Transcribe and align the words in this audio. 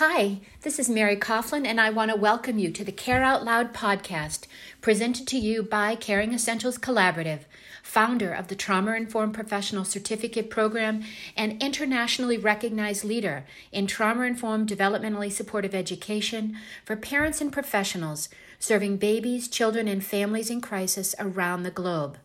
Hi, 0.00 0.38
this 0.62 0.78
is 0.78 0.88
Mary 0.88 1.16
Coughlin, 1.16 1.66
and 1.66 1.80
I 1.80 1.90
want 1.90 2.12
to 2.12 2.16
welcome 2.16 2.56
you 2.56 2.70
to 2.70 2.84
the 2.84 2.92
Care 2.92 3.24
Out 3.24 3.44
Loud 3.44 3.74
podcast, 3.74 4.46
presented 4.80 5.26
to 5.26 5.36
you 5.36 5.60
by 5.60 5.96
Caring 5.96 6.32
Essentials 6.32 6.78
Collaborative, 6.78 7.40
founder 7.82 8.32
of 8.32 8.46
the 8.46 8.54
Trauma 8.54 8.92
Informed 8.92 9.34
Professional 9.34 9.84
Certificate 9.84 10.50
Program 10.50 11.02
and 11.36 11.60
internationally 11.60 12.38
recognized 12.38 13.02
leader 13.02 13.44
in 13.72 13.88
trauma 13.88 14.22
informed 14.22 14.68
developmentally 14.68 15.32
supportive 15.32 15.74
education 15.74 16.56
for 16.84 16.94
parents 16.94 17.40
and 17.40 17.52
professionals 17.52 18.28
serving 18.60 18.98
babies, 18.98 19.48
children, 19.48 19.88
and 19.88 20.04
families 20.04 20.48
in 20.48 20.60
crisis 20.60 21.12
around 21.18 21.64
the 21.64 21.72
globe. 21.72 22.18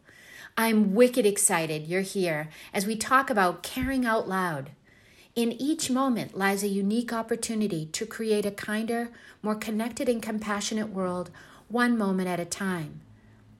I'm 0.55 0.93
wicked 0.93 1.25
excited 1.25 1.87
you're 1.87 2.01
here 2.01 2.49
as 2.71 2.85
we 2.85 2.95
talk 2.95 3.31
about 3.31 3.63
caring 3.63 4.05
out 4.05 4.29
loud. 4.29 4.69
In 5.35 5.51
each 5.51 5.89
moment 5.89 6.37
lies 6.37 6.61
a 6.61 6.67
unique 6.67 7.11
opportunity 7.11 7.87
to 7.87 8.05
create 8.05 8.45
a 8.45 8.51
kinder, 8.51 9.09
more 9.41 9.55
connected, 9.55 10.07
and 10.07 10.21
compassionate 10.21 10.89
world, 10.89 11.31
one 11.69 11.97
moment 11.97 12.29
at 12.29 12.39
a 12.39 12.45
time. 12.45 13.01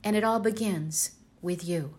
And 0.04 0.16
it 0.16 0.23
all 0.23 0.40
begins 0.40 1.12
with 1.41 1.66
you. 1.66 1.95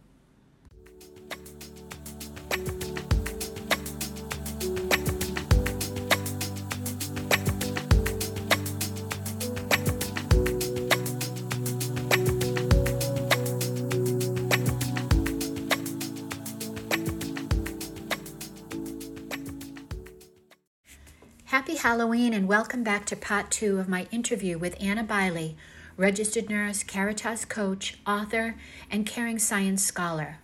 Happy 21.64 21.77
Halloween 21.78 22.34
and 22.34 22.46
welcome 22.46 22.84
back 22.84 23.06
to 23.06 23.16
part 23.16 23.50
two 23.50 23.78
of 23.78 23.88
my 23.88 24.06
interview 24.10 24.59
with 24.59 24.77
Anna 24.78 25.02
Biley, 25.02 25.54
registered 25.96 26.51
nurse, 26.51 26.82
Caritas 26.82 27.46
coach, 27.46 27.96
author, 28.07 28.57
and 28.90 29.07
caring 29.07 29.38
science 29.38 29.82
scholar. 29.82 30.37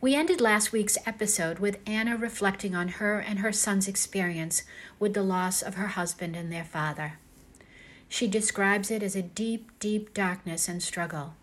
We 0.00 0.14
ended 0.14 0.40
last 0.40 0.72
week's 0.72 0.96
episode 1.04 1.58
with 1.58 1.78
Anna 1.86 2.16
reflecting 2.16 2.74
on 2.74 2.88
her 2.88 3.18
and 3.18 3.40
her 3.40 3.52
son's 3.52 3.86
experience 3.86 4.62
with 4.98 5.12
the 5.12 5.22
loss 5.22 5.60
of 5.60 5.74
her 5.74 5.88
husband 5.88 6.34
and 6.36 6.50
their 6.50 6.64
father. 6.64 7.18
She 8.08 8.26
describes 8.26 8.90
it 8.90 9.02
as 9.02 9.14
a 9.14 9.20
deep, 9.20 9.78
deep 9.78 10.14
darkness 10.14 10.70
and 10.70 10.82
struggle. 10.82 11.34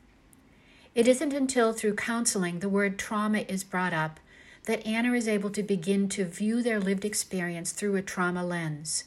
It 0.95 1.07
isn't 1.07 1.33
until 1.33 1.71
through 1.71 1.97
counseling 1.97 2.61
the 2.61 2.67
word 2.67 2.97
trauma 2.97 3.41
is 3.41 3.63
brought 3.63 3.93
up 3.93 4.19
that 4.65 4.85
Anna 4.85 5.13
is 5.13 5.27
able 5.27 5.49
to 5.51 5.63
begin 5.63 6.07
to 6.09 6.25
view 6.25 6.61
their 6.61 6.79
lived 6.79 7.05
experience 7.05 7.71
through 7.71 7.95
a 7.95 8.01
trauma 8.01 8.45
lens. 8.45 9.05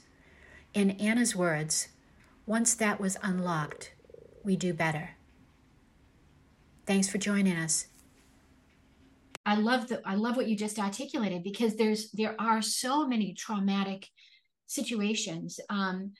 In 0.72 0.92
Anna's 0.92 1.36
words, 1.36 1.88
once 2.46 2.74
that 2.74 3.00
was 3.00 3.16
unlocked, 3.22 3.92
we 4.42 4.56
do 4.56 4.74
better. 4.74 5.10
Thanks 6.86 7.08
for 7.08 7.18
joining 7.18 7.56
us. 7.56 7.86
I 9.46 9.56
love 9.56 9.88
the 9.88 10.00
I 10.06 10.14
love 10.14 10.36
what 10.36 10.48
you 10.48 10.56
just 10.56 10.78
articulated 10.78 11.42
because 11.42 11.76
there's 11.76 12.10
there 12.12 12.34
are 12.38 12.62
so 12.62 13.06
many 13.06 13.34
traumatic 13.34 14.08
situations. 14.66 15.60
Um, 15.68 16.12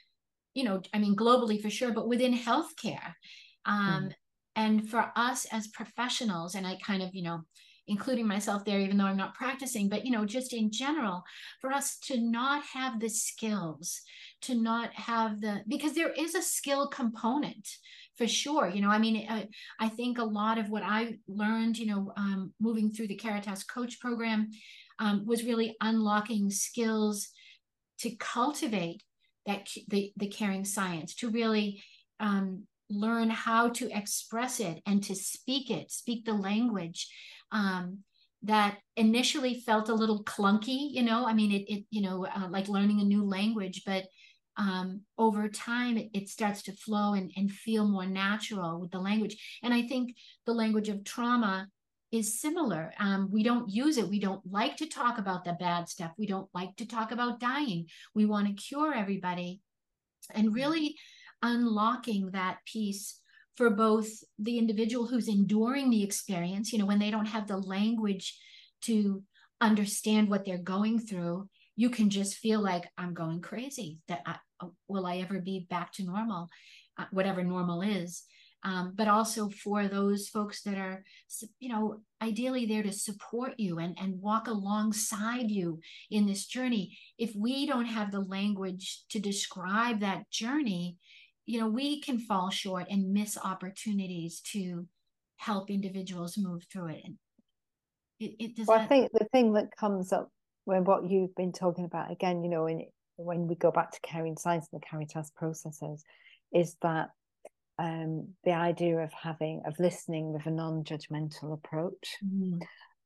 you 0.55 0.65
know, 0.65 0.83
I 0.93 0.99
mean 0.99 1.17
globally 1.17 1.61
for 1.61 1.71
sure, 1.71 1.93
but 1.93 2.09
within 2.09 2.37
healthcare. 2.37 3.15
Um, 3.67 4.09
mm. 4.09 4.13
and 4.57 4.91
for 4.91 5.11
us 5.17 5.47
as 5.51 5.69
professionals, 5.69 6.55
and 6.55 6.67
I 6.67 6.77
kind 6.77 7.03
of, 7.03 7.15
you 7.15 7.23
know, 7.23 7.41
including 7.87 8.27
myself 8.27 8.65
there, 8.65 8.81
even 8.81 8.97
though 8.97 9.05
I'm 9.05 9.17
not 9.17 9.35
practicing, 9.35 9.89
but 9.89 10.05
you 10.05 10.13
know, 10.13 10.25
just 10.25 10.53
in 10.53 10.71
general, 10.71 11.23
for 11.61 11.73
us 11.73 11.99
to 12.05 12.21
not 12.21 12.63
have 12.65 13.01
the 13.01 13.11
skills, 13.11 14.01
to 14.43 14.55
not 14.55 14.93
have 14.95 15.41
the, 15.41 15.63
because 15.69 15.95
there 15.95 16.13
is 16.13 16.35
a 16.35 16.43
skill 16.43 16.89
component 16.89 17.69
for 18.17 18.27
sure. 18.27 18.69
You 18.69 18.81
know, 18.81 18.91
I 18.91 18.99
mean, 18.99 19.27
I, 19.29 19.49
I 19.79 19.89
think 19.89 20.19
a 20.19 20.25
lot 20.25 20.59
of 20.59 20.71
what 20.71 20.83
I 20.83 21.19
learned, 21.29 21.79
you 21.79 21.87
know, 21.87 22.13
um, 22.17 22.53
moving 22.61 22.91
through 22.91 23.09
the 23.09 23.17
Caritas 23.17 23.65
coach 23.65 24.01
program 24.01 24.51
um, 24.99 25.25
was 25.27 25.45
really 25.45 25.77
unlocking 25.81 26.51
skills 26.51 27.29
to 27.99 28.15
cultivate 28.17 29.03
that 29.47 29.69
the, 29.89 30.13
the 30.17 30.29
caring 30.29 30.65
science, 30.65 31.15
to 31.17 31.29
really 31.29 31.83
um, 32.21 32.65
learn 32.89 33.31
how 33.31 33.69
to 33.69 33.91
express 33.91 34.61
it 34.61 34.81
and 34.87 35.03
to 35.05 35.15
speak 35.15 35.71
it, 35.71 35.91
speak 35.91 36.25
the 36.25 36.33
language 36.33 37.09
um, 37.55 38.01
that 38.43 38.79
initially 38.97 39.61
felt 39.61 39.89
a 39.89 39.95
little 39.95 40.23
clunky, 40.25 40.91
you 40.91 41.03
know, 41.03 41.27
I 41.27 41.33
mean, 41.33 41.51
it, 41.51 41.73
it 41.73 41.85
you 41.91 42.03
know, 42.03 42.27
uh, 42.27 42.49
like 42.51 42.69
learning 42.69 43.01
a 43.01 43.05
new 43.05 43.25
language, 43.25 43.83
but 43.87 44.05
um, 44.57 45.01
over 45.17 45.49
time 45.49 45.97
it, 45.97 46.11
it, 46.13 46.29
starts 46.29 46.63
to 46.65 46.73
flow 46.73 47.15
and, 47.15 47.33
and 47.37 47.51
feel 47.51 47.89
more 47.89 48.07
natural 48.07 48.81
with 48.81 48.91
the 48.91 49.01
language. 49.01 49.37
And 49.63 49.73
I 49.75 49.83
think 49.83 50.15
the 50.47 50.53
language 50.53 50.89
of 50.89 51.03
trauma 51.05 51.69
is 52.13 52.41
similar. 52.41 52.93
Um, 53.01 53.29
we 53.33 53.43
don't 53.43 53.69
use 53.69 53.97
it. 53.97 54.09
We 54.09 54.21
don't 54.21 54.43
like 54.49 54.77
to 54.77 54.87
talk 54.87 55.19
about 55.19 55.45
the 55.45 55.55
bad 55.55 55.89
stuff. 55.89 56.13
We 56.17 56.27
don't 56.27 56.49
like 56.55 56.77
to 56.77 56.87
talk 56.87 57.11
about 57.11 57.41
dying. 57.41 57.87
We 58.15 58.27
want 58.27 58.47
to 58.47 58.63
cure 58.63 58.95
everybody. 58.95 59.61
And 60.33 60.55
really 60.55 60.97
unlocking 61.43 62.31
that 62.31 62.59
piece 62.65 63.21
for 63.57 63.71
both 63.71 64.09
the 64.39 64.59
individual 64.59 65.07
who's 65.07 65.29
enduring 65.29 65.91
the 65.91 66.03
experience, 66.03 66.73
you 66.73 66.79
know, 66.79 66.87
when 66.87 66.99
they 66.99 67.11
don't 67.11 67.27
have 67.27 67.47
the 67.47 67.57
language 67.57 68.37
to 68.83 69.23
understand 69.61 70.29
what 70.29 70.45
they're 70.45 70.59
going 70.59 70.99
through, 70.99 71.49
you 71.77 71.91
can 71.91 72.11
just 72.11 72.37
feel 72.37 72.61
like 72.61 72.85
I'm 72.99 73.15
going 73.15 73.41
crazy. 73.41 73.99
That 74.09 74.23
I, 74.27 74.37
uh, 74.61 74.69
will 74.89 75.07
I 75.07 75.19
ever 75.19 75.41
be 75.41 75.67
back 75.71 75.93
to 75.95 76.05
normal, 76.05 76.49
uh, 76.99 77.07
whatever 77.11 77.43
normal 77.43 77.83
is. 77.83 78.25
Um, 78.67 78.95
but 78.95 79.09
also 79.09 79.51
for 79.51 79.89
those 79.89 80.29
folks 80.29 80.63
that 80.63 80.79
are, 80.79 81.05
you 81.59 81.69
know, 81.69 82.01
ideally 82.23 82.65
there 82.65 82.83
to 82.83 82.93
support 82.93 83.53
you 83.59 83.79
and, 83.79 83.95
and 84.01 84.23
walk 84.23 84.49
alongside 84.49 85.51
you 85.51 85.81
in 86.11 86.27
this 86.27 86.47
journey. 86.47 86.97
If 87.19 87.35
we 87.37 87.67
don't 87.67 87.85
have 87.85 88.11
the 88.11 88.21
language 88.21 89.03
to 89.11 89.21
describe 89.21 90.01
that 90.01 90.31
journey, 90.31 90.97
you 91.47 91.61
know 91.61 91.69
we 91.69 92.01
can 92.01 92.19
fall 92.19 92.51
short 92.51 92.87
and 92.91 93.13
miss 93.13 93.37
opportunities 93.43 94.41
to 94.41 94.87
help 95.37 95.71
individuals 95.71 96.39
move 96.39 96.65
through 96.73 96.89
it 96.89 97.03
and 97.05 97.17
it, 98.21 98.35
it 98.39 98.57
does 98.57 98.67
well, 98.67 98.79
that... 98.79 98.85
i 98.85 98.89
think 98.89 99.11
the 99.13 99.27
thing 99.33 99.53
that 99.53 99.77
comes 99.77 100.13
up 100.13 100.31
when 100.65 100.85
what 100.85 101.09
you've 101.11 101.35
been 101.35 101.53
talking 101.53 101.85
about 101.85 102.11
again 102.11 102.43
you 102.43 102.51
know 102.51 102.65
when 102.65 102.85
when 103.17 103.47
we 103.47 103.55
go 103.55 103.71
back 103.71 103.93
to 103.93 104.01
caring 104.01 104.37
science 104.37 104.69
and 104.73 104.81
the 104.81 104.87
caritas 104.87 105.31
processes 105.37 106.03
is 106.53 106.77
that 106.83 107.11
um, 107.79 108.29
the 108.45 108.53
idea 108.53 108.99
of 108.99 109.13
having 109.13 109.63
of 109.67 109.79
listening 109.81 110.33
with 110.33 110.47
a 110.47 110.51
non-judgmental 110.51 111.53
approach 111.53 112.17
mm. 112.25 112.61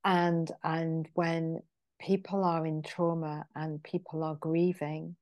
and 0.05 0.53
and 0.63 1.09
when 1.15 1.61
people 1.99 2.45
are 2.45 2.67
in 2.67 2.83
trauma 2.83 3.47
and 3.55 3.83
people 3.83 4.23
are 4.23 4.37
grieving 4.37 5.17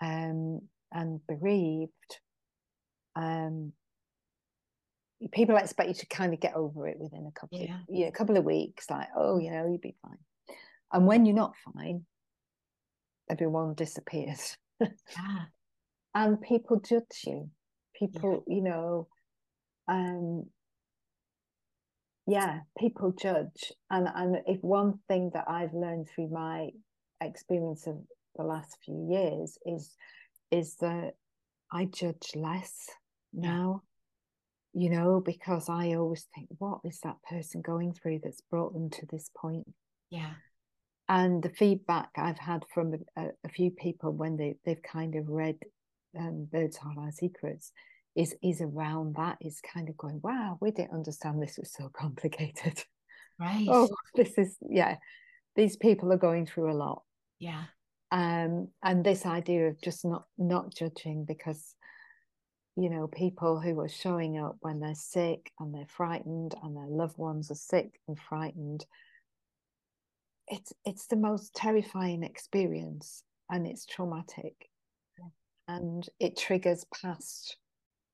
um, 0.00 0.60
and 0.92 1.20
bereaved, 1.26 1.92
um, 3.16 3.72
people 5.32 5.56
expect 5.56 5.88
you 5.88 5.94
to 5.94 6.06
kind 6.06 6.32
of 6.32 6.40
get 6.40 6.54
over 6.54 6.88
it 6.88 6.98
within 6.98 7.26
a 7.26 7.38
couple 7.38 7.58
yeah. 7.58 7.74
of 7.74 7.80
you 7.88 8.02
know, 8.02 8.08
a 8.08 8.12
couple 8.12 8.36
of 8.36 8.44
weeks, 8.44 8.88
like, 8.90 9.08
oh, 9.16 9.38
you 9.38 9.50
know, 9.50 9.66
you'll 9.66 9.78
be 9.78 9.96
fine. 10.02 10.18
And 10.92 11.06
when 11.06 11.26
you're 11.26 11.36
not 11.36 11.54
fine, 11.74 12.04
everyone 13.28 13.74
disappears. 13.74 14.56
ah. 14.82 15.46
And 16.12 16.42
people 16.42 16.80
judge 16.80 17.22
you. 17.24 17.50
People, 17.94 18.42
yeah. 18.48 18.56
you 18.56 18.62
know, 18.62 19.06
um 19.86 20.46
yeah, 22.26 22.60
people 22.76 23.12
judge. 23.12 23.72
And 23.90 24.08
and 24.12 24.38
if 24.46 24.60
one 24.62 24.98
thing 25.06 25.30
that 25.34 25.44
I've 25.48 25.72
learned 25.72 26.08
through 26.08 26.30
my 26.30 26.70
experience 27.20 27.86
of 27.86 27.96
the 28.36 28.42
last 28.42 28.76
few 28.84 29.08
years 29.08 29.56
is 29.64 29.94
is 30.50 30.76
that 30.76 31.14
I 31.72 31.84
judge 31.84 32.32
less 32.34 32.88
now, 33.32 33.82
you 34.72 34.90
know, 34.90 35.22
because 35.24 35.68
I 35.68 35.94
always 35.94 36.26
think, 36.34 36.48
what 36.58 36.80
is 36.84 37.00
that 37.00 37.22
person 37.28 37.62
going 37.62 37.92
through 37.92 38.20
that's 38.22 38.42
brought 38.50 38.72
them 38.72 38.90
to 38.90 39.06
this 39.06 39.30
point? 39.36 39.68
Yeah. 40.10 40.32
And 41.08 41.42
the 41.42 41.50
feedback 41.50 42.10
I've 42.16 42.38
had 42.38 42.64
from 42.72 42.94
a, 43.16 43.22
a 43.44 43.48
few 43.48 43.70
people 43.70 44.12
when 44.12 44.36
they, 44.36 44.56
they've 44.64 44.82
kind 44.82 45.16
of 45.16 45.28
read 45.28 45.56
um, 46.18 46.48
Birds 46.50 46.76
Hold 46.76 46.98
Our 46.98 47.12
Secrets 47.12 47.72
is 48.16 48.34
is 48.42 48.60
around 48.60 49.14
that 49.14 49.38
is 49.40 49.60
kind 49.60 49.88
of 49.88 49.96
going, 49.96 50.20
wow, 50.22 50.58
we 50.60 50.72
didn't 50.72 50.92
understand 50.92 51.40
this 51.40 51.58
was 51.58 51.72
so 51.72 51.88
complicated. 51.92 52.82
Right. 53.38 53.66
oh, 53.68 53.88
this 54.14 54.36
is 54.36 54.56
yeah. 54.68 54.96
These 55.56 55.76
people 55.76 56.12
are 56.12 56.18
going 56.18 56.46
through 56.46 56.70
a 56.70 56.74
lot. 56.74 57.02
Yeah 57.38 57.64
um, 58.12 58.68
and 58.82 59.04
this 59.04 59.26
idea 59.26 59.68
of 59.68 59.80
just 59.80 60.04
not 60.04 60.24
not 60.38 60.74
judging 60.74 61.24
because 61.24 61.74
you 62.76 62.90
know 62.90 63.06
people 63.06 63.60
who 63.60 63.78
are 63.80 63.88
showing 63.88 64.38
up 64.38 64.56
when 64.60 64.80
they're 64.80 64.94
sick 64.94 65.52
and 65.60 65.74
they're 65.74 65.86
frightened 65.86 66.54
and 66.62 66.76
their 66.76 66.88
loved 66.88 67.18
ones 67.18 67.50
are 67.50 67.56
sick 67.56 68.00
and 68.08 68.18
frightened 68.18 68.84
it's 70.48 70.72
it's 70.84 71.06
the 71.06 71.16
most 71.16 71.54
terrifying 71.54 72.22
experience 72.22 73.22
and 73.48 73.66
it's 73.66 73.86
traumatic 73.86 74.54
and 75.68 76.08
it 76.18 76.36
triggers 76.36 76.84
past 77.02 77.56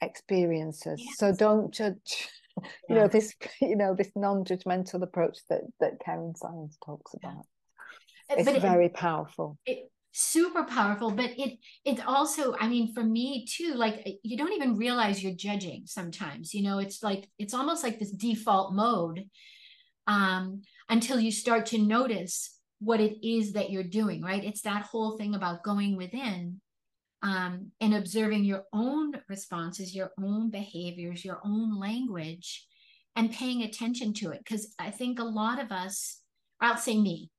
experiences 0.02 1.00
yes. 1.02 1.16
so 1.16 1.32
don't 1.32 1.72
judge 1.72 2.28
yeah. 2.62 2.68
you 2.88 2.94
know 2.94 3.08
this 3.08 3.34
you 3.60 3.76
know 3.76 3.94
this 3.94 4.10
non-judgmental 4.14 5.02
approach 5.02 5.38
that 5.48 5.62
that 5.80 5.98
caring 6.04 6.34
science 6.34 6.76
talks 6.84 7.14
about 7.14 7.32
yeah. 7.34 7.55
It's 8.30 8.44
but 8.44 8.60
very 8.60 8.86
it, 8.86 8.94
powerful 8.94 9.58
it, 9.66 9.90
super 10.12 10.64
powerful 10.64 11.10
but 11.10 11.30
it 11.38 11.58
it 11.84 12.06
also 12.06 12.54
i 12.58 12.66
mean 12.66 12.94
for 12.94 13.02
me 13.02 13.46
too 13.46 13.74
like 13.74 14.06
you 14.22 14.36
don't 14.36 14.54
even 14.54 14.76
realize 14.76 15.22
you're 15.22 15.34
judging 15.34 15.82
sometimes 15.84 16.54
you 16.54 16.62
know 16.62 16.78
it's 16.78 17.02
like 17.02 17.28
it's 17.38 17.52
almost 17.52 17.82
like 17.82 17.98
this 17.98 18.12
default 18.12 18.72
mode 18.72 19.24
um 20.06 20.62
until 20.88 21.20
you 21.20 21.30
start 21.30 21.66
to 21.66 21.78
notice 21.78 22.58
what 22.78 23.00
it 23.00 23.26
is 23.26 23.52
that 23.52 23.70
you're 23.70 23.82
doing 23.82 24.22
right 24.22 24.44
it's 24.44 24.62
that 24.62 24.82
whole 24.82 25.18
thing 25.18 25.34
about 25.34 25.62
going 25.62 25.96
within 25.96 26.60
um, 27.22 27.72
and 27.80 27.94
observing 27.94 28.44
your 28.44 28.64
own 28.72 29.12
responses, 29.28 29.94
your 29.94 30.10
own 30.22 30.50
behaviors, 30.50 31.24
your 31.24 31.40
own 31.44 31.78
language, 31.78 32.66
and 33.14 33.32
paying 33.32 33.62
attention 33.62 34.12
to 34.14 34.30
it. 34.30 34.38
Because 34.44 34.74
I 34.78 34.90
think 34.90 35.18
a 35.18 35.24
lot 35.24 35.60
of 35.60 35.72
us, 35.72 36.20
I'll 36.60 36.76
say 36.76 36.96
me, 37.00 37.30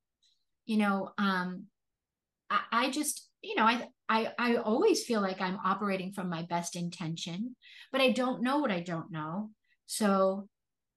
you 0.68 0.78
know, 0.78 1.10
um, 1.18 1.64
I, 2.52 2.60
I 2.72 2.90
just, 2.92 3.28
you 3.42 3.56
know, 3.56 3.64
I, 3.64 3.88
I, 4.08 4.32
I 4.38 4.56
always 4.58 5.04
feel 5.04 5.22
like 5.22 5.42
I'm 5.42 5.58
operating 5.66 6.12
from 6.12 6.30
my 6.30 6.44
best 6.44 6.76
intention, 6.76 7.56
but 7.92 8.02
I 8.02 8.12
don't 8.12 8.44
know 8.44 8.60
what 8.60 8.72
I 8.72 8.82
don't 8.82 9.12
know. 9.12 9.50
So, 9.88 10.48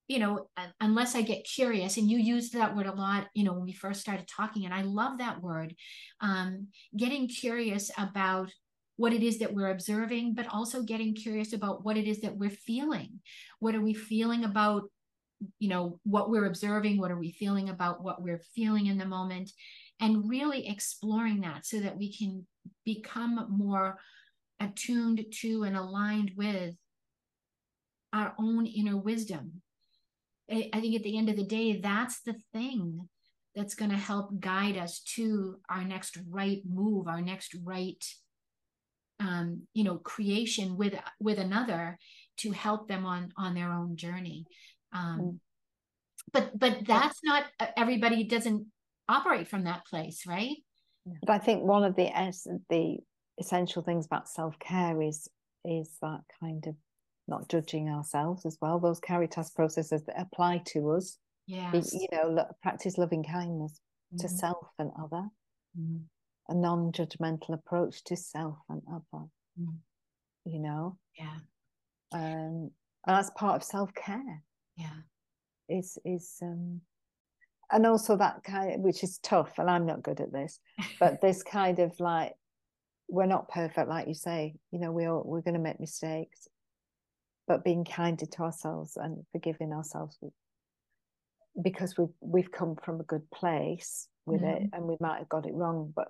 you 0.09 0.19
know, 0.19 0.49
unless 0.81 1.15
I 1.15 1.23
get 1.23 1.47
curious, 1.47 1.97
and 1.97 2.11
you 2.11 2.19
used 2.19 2.53
that 2.53 2.75
word 2.77 2.87
a 2.87 2.93
lot, 2.93 3.29
you 3.33 3.45
know, 3.45 3.53
when 3.53 3.65
we 3.65 3.73
first 3.73 4.01
started 4.01 4.27
talking, 4.27 4.65
and 4.65 4.75
I 4.75 4.83
love 4.83 5.19
that 5.19 5.41
word, 5.41 5.75
um, 6.21 6.67
getting 6.97 7.29
curious 7.29 7.91
about 7.97 8.51
what 8.97 9.13
it 9.13 9.23
is 9.23 9.39
that 9.39 9.55
we're 9.55 9.71
observing, 9.71 10.35
but 10.35 10.47
also 10.53 10.83
getting 10.83 11.15
curious 11.15 11.53
about 11.53 11.85
what 11.85 11.97
it 11.97 12.09
is 12.09 12.21
that 12.23 12.37
we're 12.37 12.51
feeling. 12.51 13.21
What 13.61 13.75
are 13.77 13.81
we 13.81 13.95
feeling 13.95 14.45
about, 14.45 14.83
you 15.59 15.69
know, 15.69 15.99
what 16.05 16.31
we're 16.31 16.47
observing? 16.47 16.99
What 16.99 17.11
are 17.11 17.19
we 17.19 17.33
feeling 17.33 17.69
about 17.69 18.03
what 18.03 18.23
we're 18.23 18.43
feeling 18.55 18.87
in 18.87 18.99
the 18.99 19.07
moment? 19.07 19.51
And 20.01 20.29
really 20.29 20.69
exploring 20.69 21.41
that 21.43 21.67
so 21.67 21.81
that 21.81 21.97
we 21.97 22.17
can 22.17 22.47
become 22.85 23.47
more 23.51 23.99
attuned 24.59 25.25
to 25.41 25.63
and 25.65 25.77
aligned 25.77 26.33
with 26.37 26.75
our 28.13 28.35
own 28.39 28.67
inner 28.67 28.97
wisdom. 28.97 29.63
I 30.51 30.69
think 30.81 30.97
at 30.97 31.05
the 31.05 31.17
end 31.17 31.29
of 31.29 31.37
the 31.37 31.45
day, 31.45 31.81
that's 31.81 32.23
the 32.23 32.35
thing 32.53 33.09
that's 33.55 33.75
going 33.75 33.91
to 33.91 33.97
help 33.97 34.41
guide 34.41 34.77
us 34.77 35.01
to 35.15 35.59
our 35.69 35.85
next 35.85 36.19
right 36.29 36.61
move, 36.67 37.07
our 37.07 37.21
next 37.21 37.55
right 37.63 38.05
um, 39.21 39.67
you 39.75 39.85
know 39.85 39.99
creation 39.99 40.77
with 40.77 40.95
with 41.21 41.39
another 41.39 41.99
to 42.39 42.51
help 42.53 42.89
them 42.89 43.05
on 43.05 43.33
on 43.37 43.55
their 43.55 43.73
own 43.73 43.97
journey 43.97 44.47
um, 44.93 45.21
mm. 45.21 45.39
but 46.33 46.59
but 46.59 46.79
that's 46.87 47.21
not 47.25 47.45
everybody 47.77 48.25
doesn't 48.25 48.67
operate 49.09 49.49
from 49.49 49.65
that 49.65 49.85
place 49.87 50.25
right? 50.27 50.57
But 51.27 51.33
i 51.33 51.39
think 51.39 51.63
one 51.65 51.85
of 51.85 51.97
the 51.97 52.11
the 52.69 52.99
essential 53.39 53.83
things 53.83 54.07
about 54.07 54.29
self-care 54.29 55.01
is 55.03 55.29
is 55.65 55.97
that 56.03 56.21
kind 56.41 56.65
of 56.67 56.75
not 57.31 57.49
judging 57.49 57.89
ourselves 57.89 58.45
as 58.45 58.59
well. 58.61 58.79
Those 58.79 59.01
carry 59.01 59.29
caritas 59.29 59.51
processes 59.51 60.05
that 60.07 60.21
apply 60.21 60.63
to 60.69 60.91
us 60.91 61.17
yeah 61.47 61.73
you 61.75 62.07
know 62.13 62.45
practice 62.63 62.99
loving 62.99 63.25
kindness 63.25 63.81
mm-hmm. 64.13 64.21
to 64.21 64.29
self 64.29 64.67
and 64.79 64.91
other. 64.99 65.29
Mm-hmm. 65.79 65.99
A 66.49 66.55
non-judgmental 66.55 67.55
approach 67.55 68.03
to 68.05 68.17
self 68.17 68.59
and 68.69 68.83
other 68.93 69.25
mm. 69.61 69.75
you 70.45 70.59
know? 70.59 70.99
Yeah. 71.17 71.37
Um 72.13 72.71
and 73.07 73.17
that's 73.17 73.31
part 73.31 73.57
of 73.57 73.65
self-care 73.65 74.43
yeah 74.77 75.01
is 75.69 75.99
is 76.05 76.39
um 76.43 76.81
and 77.73 77.87
also 77.87 78.17
that 78.17 78.43
kind 78.43 78.75
of, 78.75 78.81
which 78.81 79.03
is 79.03 79.19
tough 79.19 79.53
and 79.59 79.71
i'm 79.71 79.87
not 79.87 80.03
good 80.03 80.21
at 80.21 80.33
this 80.33 80.59
but 81.01 81.21
this 81.21 81.43
kind 81.43 81.79
of 81.79 81.99
like 82.01 82.35
we're 83.09 83.27
not 83.27 83.49
perfect 83.49 83.89
like 83.89 84.07
you 84.09 84.15
say 84.15 84.55
you 84.71 84.79
know 84.79 84.93
we 84.93 85.07
all, 85.07 85.23
we're 85.25 85.41
going 85.41 85.55
to 85.55 85.61
make 85.61 85.81
mistakes 85.81 86.49
but 87.49 87.65
being 87.65 87.85
kinder 87.85 88.27
to 88.27 88.43
ourselves 88.43 88.97
and 88.97 89.25
forgiving 89.33 89.73
ourselves 89.73 90.19
because 91.61 91.99
we've 91.99 92.15
we've 92.21 92.53
come 92.53 92.77
from 92.77 93.01
a 93.01 93.05
good 93.05 93.29
place 93.31 94.07
with 94.27 94.43
mm-hmm. 94.43 94.65
it 94.65 94.71
and 94.73 94.85
we 94.85 94.97
might 95.01 95.19
have 95.19 95.29
got 95.29 95.47
it 95.47 95.55
wrong 95.55 95.93
but 95.95 96.09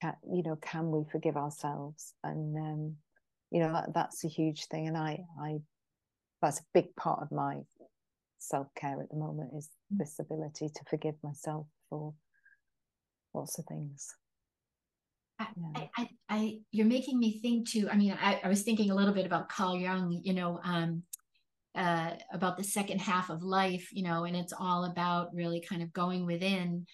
can, 0.00 0.14
you 0.32 0.42
know 0.42 0.56
can 0.56 0.90
we 0.90 1.04
forgive 1.10 1.36
ourselves 1.36 2.14
and 2.24 2.56
um, 2.56 2.96
you 3.50 3.60
know 3.60 3.72
that, 3.72 3.94
that's 3.94 4.24
a 4.24 4.28
huge 4.28 4.66
thing 4.66 4.88
and 4.88 4.96
i 4.96 5.20
i 5.40 5.58
that's 6.42 6.60
a 6.60 6.64
big 6.74 6.94
part 6.96 7.22
of 7.22 7.32
my 7.32 7.60
self-care 8.38 9.00
at 9.00 9.08
the 9.08 9.16
moment 9.16 9.50
is 9.56 9.68
mm. 9.92 9.98
this 9.98 10.18
ability 10.18 10.68
to 10.68 10.80
forgive 10.90 11.14
myself 11.22 11.66
for 11.88 12.12
lots 13.34 13.58
of 13.58 13.64
things 13.66 14.14
I. 15.38 15.90
I, 15.96 16.08
I, 16.28 16.58
you're 16.70 16.86
making 16.86 17.18
me 17.18 17.40
think 17.40 17.68
too. 17.68 17.88
I 17.90 17.96
mean, 17.96 18.16
I, 18.20 18.40
I 18.44 18.48
was 18.48 18.62
thinking 18.62 18.92
a 18.92 18.94
little 18.94 19.14
bit 19.14 19.26
about 19.26 19.48
Carl 19.48 19.76
Jung, 19.76 20.20
you 20.22 20.34
know, 20.34 20.60
um, 20.62 21.02
uh, 21.74 22.10
about 22.32 22.56
the 22.56 22.62
second 22.62 23.00
half 23.00 23.28
of 23.28 23.42
life, 23.42 23.88
you 23.92 24.04
know, 24.04 24.24
and 24.24 24.36
it's 24.36 24.52
all 24.52 24.84
about 24.84 25.34
really 25.34 25.60
kind 25.60 25.82
of 25.82 25.92
going 25.92 26.26
within. 26.26 26.86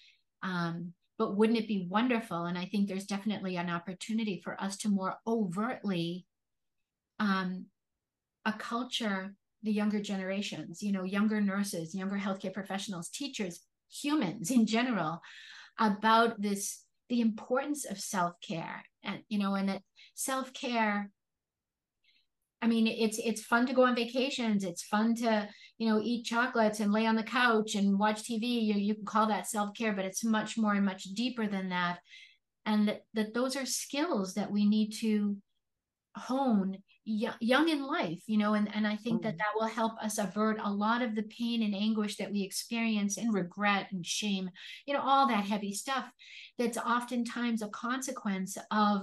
Um, 0.42 0.94
but 1.18 1.36
wouldn't 1.36 1.58
it 1.58 1.68
be 1.68 1.86
wonderful 1.90 2.44
and 2.44 2.56
i 2.56 2.64
think 2.64 2.88
there's 2.88 3.04
definitely 3.04 3.56
an 3.56 3.68
opportunity 3.68 4.40
for 4.42 4.60
us 4.62 4.76
to 4.78 4.88
more 4.88 5.16
overtly 5.26 6.24
um, 7.20 7.66
a 8.48 8.52
culture 8.58 9.34
the 9.62 9.72
younger 9.72 10.00
generations 10.00 10.82
you 10.82 10.92
know 10.92 11.04
younger 11.04 11.40
nurses 11.40 11.94
younger 11.94 12.16
healthcare 12.16 12.52
professionals 12.52 13.08
teachers 13.10 13.60
humans 13.90 14.50
in 14.50 14.66
general 14.66 15.20
about 15.78 16.40
this 16.40 16.84
the 17.08 17.20
importance 17.20 17.84
of 17.84 17.98
self-care 17.98 18.82
and 19.04 19.20
you 19.28 19.38
know 19.38 19.54
and 19.54 19.68
that 19.68 19.82
self-care 20.14 21.10
I 22.60 22.66
mean, 22.66 22.88
it's 22.88 23.18
it's 23.18 23.42
fun 23.44 23.66
to 23.66 23.72
go 23.72 23.84
on 23.84 23.94
vacations. 23.94 24.64
It's 24.64 24.82
fun 24.82 25.14
to 25.16 25.48
you 25.78 25.88
know 25.88 26.00
eat 26.02 26.24
chocolates 26.24 26.80
and 26.80 26.92
lay 26.92 27.06
on 27.06 27.14
the 27.14 27.22
couch 27.22 27.76
and 27.76 27.96
watch 27.98 28.24
TV. 28.24 28.64
You 28.64 28.74
you 28.74 28.94
can 28.96 29.04
call 29.04 29.28
that 29.28 29.46
self 29.46 29.70
care, 29.74 29.92
but 29.92 30.04
it's 30.04 30.24
much 30.24 30.58
more 30.58 30.74
and 30.74 30.84
much 30.84 31.04
deeper 31.04 31.46
than 31.46 31.68
that. 31.68 32.00
And 32.66 32.88
that, 32.88 33.02
that 33.14 33.32
those 33.32 33.54
are 33.56 33.64
skills 33.64 34.34
that 34.34 34.50
we 34.50 34.66
need 34.66 34.90
to 35.00 35.36
hone 36.16 36.78
young 37.08 37.68
in 37.68 37.86
life, 37.86 38.22
you 38.26 38.38
know. 38.38 38.54
And 38.54 38.74
and 38.74 38.86
I 38.86 38.96
think 38.96 39.22
mm-hmm. 39.22 39.28
that 39.28 39.38
that 39.38 39.54
will 39.56 39.66
help 39.66 39.92
us 40.02 40.18
avert 40.18 40.58
a 40.62 40.70
lot 40.70 41.02
of 41.02 41.14
the 41.14 41.22
pain 41.22 41.62
and 41.62 41.74
anguish 41.74 42.16
that 42.16 42.30
we 42.30 42.42
experience 42.42 43.16
and 43.16 43.32
regret 43.32 43.88
and 43.92 44.04
shame. 44.04 44.50
You 44.86 44.94
know, 44.94 45.00
all 45.00 45.26
that 45.28 45.44
heavy 45.44 45.72
stuff. 45.72 46.10
That's 46.58 46.76
oftentimes 46.76 47.62
a 47.62 47.68
consequence 47.68 48.58
of 48.70 49.02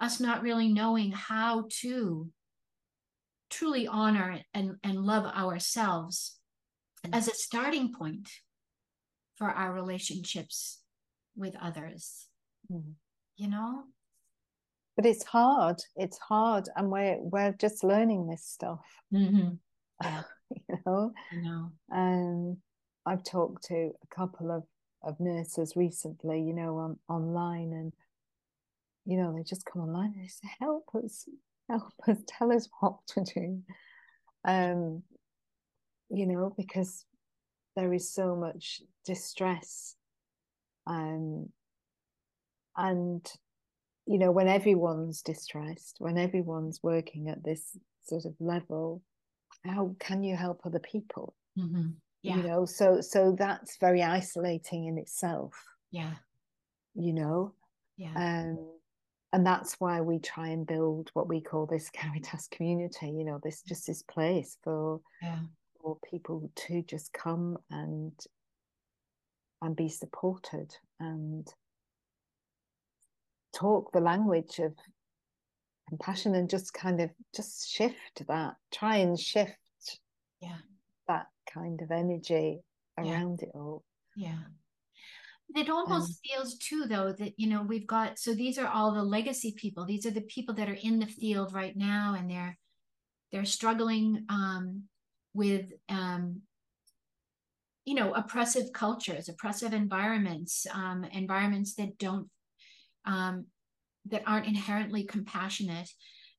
us 0.00 0.20
not 0.20 0.42
really 0.42 0.68
knowing 0.68 1.12
how 1.12 1.66
to 1.80 2.30
truly 3.50 3.86
honor 3.86 4.40
and, 4.52 4.76
and 4.82 4.98
love 4.98 5.24
ourselves 5.26 6.38
mm-hmm. 7.04 7.14
as 7.14 7.28
a 7.28 7.34
starting 7.34 7.92
point 7.92 8.28
for 9.36 9.48
our 9.48 9.72
relationships 9.72 10.80
with 11.36 11.54
others 11.60 12.26
mm-hmm. 12.70 12.92
you 13.36 13.48
know 13.48 13.84
but 14.96 15.06
it's 15.06 15.24
hard 15.24 15.80
it's 15.96 16.18
hard 16.18 16.68
and 16.76 16.90
we're 16.90 17.18
we're 17.20 17.52
just 17.52 17.84
learning 17.84 18.26
this 18.26 18.44
stuff 18.44 18.84
mm-hmm. 19.12 19.50
yeah. 20.02 20.22
you 20.68 20.78
know 20.86 21.12
I 21.32 21.36
know 21.36 21.72
and 21.90 22.56
I've 23.06 23.24
talked 23.24 23.64
to 23.64 23.74
a 23.74 24.14
couple 24.14 24.50
of 24.50 24.64
of 25.02 25.18
nurses 25.20 25.74
recently 25.76 26.40
you 26.40 26.54
know 26.54 26.76
on 26.78 26.98
online 27.08 27.72
and 27.72 27.92
you 29.04 29.18
know 29.18 29.34
they 29.34 29.42
just 29.42 29.66
come 29.66 29.82
online 29.82 30.12
and 30.14 30.24
they 30.24 30.28
say 30.28 30.48
help 30.60 30.88
us 30.94 31.26
help 31.68 31.92
us, 32.08 32.18
tell 32.26 32.52
us 32.52 32.68
what 32.80 32.96
to 33.08 33.24
do. 33.24 33.62
Um, 34.44 35.02
you 36.10 36.26
know, 36.26 36.52
because 36.56 37.04
there 37.76 37.92
is 37.92 38.12
so 38.12 38.36
much 38.36 38.82
distress. 39.04 39.96
Um, 40.86 41.48
and, 42.76 43.26
you 44.06 44.18
know, 44.18 44.30
when 44.30 44.48
everyone's 44.48 45.22
distressed, 45.22 45.96
when 45.98 46.18
everyone's 46.18 46.80
working 46.82 47.28
at 47.28 47.42
this 47.42 47.76
sort 48.04 48.24
of 48.24 48.34
level, 48.38 49.02
how 49.64 49.94
can 49.98 50.22
you 50.22 50.36
help 50.36 50.60
other 50.64 50.78
people? 50.80 51.34
Mm-hmm. 51.58 51.90
Yeah. 52.22 52.36
You 52.36 52.42
know, 52.42 52.64
so 52.64 53.00
so 53.00 53.34
that's 53.38 53.76
very 53.78 54.02
isolating 54.02 54.86
in 54.86 54.98
itself. 54.98 55.54
Yeah. 55.90 56.14
You 56.94 57.12
know. 57.12 57.54
Yeah. 57.96 58.12
Um 58.16 58.58
and 59.34 59.44
that's 59.44 59.74
why 59.80 60.00
we 60.00 60.20
try 60.20 60.48
and 60.48 60.64
build 60.64 61.10
what 61.12 61.28
we 61.28 61.40
call 61.40 61.66
this 61.66 61.90
caritas 61.92 62.48
community 62.50 63.10
you 63.10 63.24
know 63.24 63.40
this 63.42 63.62
just 63.62 63.86
this 63.86 64.02
place 64.02 64.56
for 64.62 65.00
yeah. 65.20 65.40
for 65.82 65.98
people 66.08 66.50
to 66.54 66.82
just 66.82 67.12
come 67.12 67.58
and 67.70 68.12
and 69.60 69.74
be 69.74 69.88
supported 69.88 70.74
and 71.00 71.48
talk 73.54 73.92
the 73.92 74.00
language 74.00 74.58
of 74.58 74.72
compassion 75.88 76.34
and 76.34 76.50
just 76.50 76.72
kind 76.74 77.00
of 77.00 77.10
just 77.34 77.70
shift 77.70 78.26
that 78.28 78.54
try 78.72 78.96
and 78.96 79.18
shift 79.18 80.00
yeah. 80.40 80.56
that 81.08 81.26
kind 81.52 81.80
of 81.82 81.90
energy 81.90 82.60
around 82.98 83.40
yeah. 83.42 83.48
it 83.48 83.52
all. 83.54 83.84
Yeah. 84.16 84.38
It 85.54 85.68
almost 85.68 86.10
um, 86.10 86.16
feels 86.24 86.58
too 86.58 86.86
though 86.88 87.12
that 87.12 87.34
you 87.36 87.48
know 87.48 87.62
we've 87.62 87.86
got 87.86 88.18
so 88.18 88.34
these 88.34 88.58
are 88.58 88.66
all 88.66 88.92
the 88.92 89.02
legacy 89.02 89.54
people. 89.56 89.84
These 89.84 90.06
are 90.06 90.10
the 90.10 90.22
people 90.22 90.54
that 90.56 90.68
are 90.68 90.78
in 90.82 90.98
the 90.98 91.06
field 91.06 91.54
right 91.54 91.76
now 91.76 92.16
and 92.18 92.30
they're 92.30 92.58
they're 93.30 93.44
struggling 93.44 94.24
um, 94.28 94.84
with 95.34 95.66
um, 95.88 96.40
you 97.84 97.94
know 97.94 98.14
oppressive 98.14 98.72
cultures 98.72 99.28
oppressive 99.28 99.72
environments 99.74 100.66
um, 100.72 101.04
environments 101.04 101.74
that 101.74 101.98
don't 101.98 102.28
um, 103.04 103.46
that 104.06 104.22
aren't 104.26 104.46
inherently 104.46 105.04
compassionate. 105.04 105.88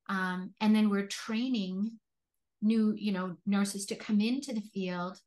Um, 0.07 0.53
and 0.61 0.75
then 0.75 0.89
we're 0.89 1.07
training 1.07 1.91
new 2.61 2.93
you 2.97 3.11
know 3.11 3.35
nurses 3.45 3.85
to 3.87 3.95
come 3.95 4.21
into 4.21 4.53
the 4.53 4.61
field. 4.61 5.17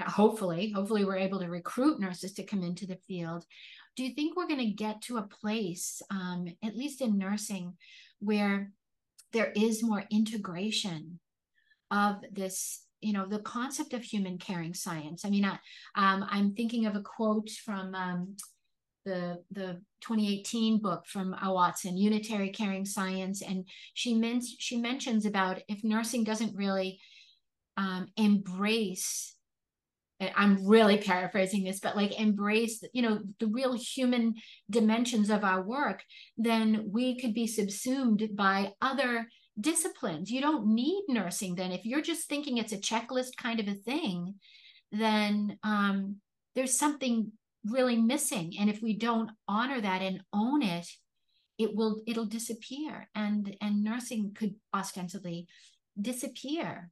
Hopefully 0.00 0.70
hopefully 0.70 1.04
we're 1.04 1.16
able 1.16 1.40
to 1.40 1.48
recruit 1.48 2.00
nurses 2.00 2.32
to 2.34 2.44
come 2.44 2.62
into 2.62 2.86
the 2.86 2.98
field. 3.08 3.44
Do 3.96 4.04
you 4.04 4.14
think 4.14 4.36
we're 4.36 4.46
going 4.46 4.60
to 4.60 4.66
get 4.66 5.02
to 5.02 5.16
a 5.16 5.28
place 5.40 6.00
um, 6.10 6.46
at 6.64 6.76
least 6.76 7.00
in 7.00 7.18
nursing 7.18 7.74
where 8.20 8.70
there 9.32 9.52
is 9.56 9.82
more 9.82 10.04
integration 10.10 11.18
of 11.90 12.22
this 12.32 12.84
you 13.00 13.12
know 13.12 13.26
the 13.26 13.40
concept 13.40 13.92
of 13.92 14.02
human 14.02 14.38
caring 14.38 14.74
science? 14.74 15.24
I 15.24 15.30
mean 15.30 15.44
I, 15.44 15.58
um, 15.94 16.24
i'm 16.30 16.54
thinking 16.54 16.86
of 16.86 16.96
a 16.96 17.02
quote 17.02 17.50
from 17.50 17.94
um, 17.94 18.36
the 19.04 19.42
the 19.50 19.80
2018 20.00 20.80
book 20.80 21.06
from 21.06 21.34
A. 21.42 21.52
Watson, 21.52 21.96
Unitary 21.96 22.50
Caring 22.50 22.84
Science, 22.84 23.42
and 23.42 23.68
she 23.94 24.14
men- 24.14 24.42
she 24.58 24.76
mentions 24.76 25.26
about 25.26 25.60
if 25.68 25.82
nursing 25.84 26.24
doesn't 26.24 26.56
really 26.56 27.00
um, 27.76 28.08
embrace 28.16 29.34
I'm 30.20 30.66
really 30.66 30.98
paraphrasing 30.98 31.62
this, 31.62 31.78
but 31.78 31.96
like 31.96 32.18
embrace, 32.18 32.82
you 32.92 33.02
know, 33.02 33.20
the 33.38 33.46
real 33.46 33.74
human 33.74 34.34
dimensions 34.68 35.30
of 35.30 35.44
our 35.44 35.62
work, 35.62 36.02
then 36.36 36.88
we 36.90 37.20
could 37.20 37.34
be 37.34 37.46
subsumed 37.46 38.30
by 38.34 38.72
other 38.82 39.28
disciplines. 39.60 40.30
You 40.30 40.40
don't 40.40 40.74
need 40.74 41.04
nursing 41.08 41.54
then. 41.54 41.70
If 41.70 41.84
you're 41.84 42.02
just 42.02 42.28
thinking 42.28 42.58
it's 42.58 42.72
a 42.72 42.78
checklist 42.78 43.36
kind 43.36 43.60
of 43.60 43.68
a 43.68 43.74
thing, 43.74 44.34
then 44.90 45.56
um, 45.62 46.16
there's 46.56 46.76
something 46.76 47.30
really 47.70 47.96
missing. 47.96 48.54
And 48.58 48.68
if 48.70 48.82
we 48.82 48.94
don't 48.94 49.30
honor 49.46 49.80
that 49.80 50.02
and 50.02 50.22
own 50.32 50.62
it, 50.62 50.86
it 51.58 51.74
will 51.74 52.02
it'll 52.06 52.26
disappear, 52.26 53.08
and 53.14 53.56
and 53.60 53.82
nursing 53.82 54.32
could 54.34 54.54
ostensibly 54.72 55.48
disappear. 56.00 56.90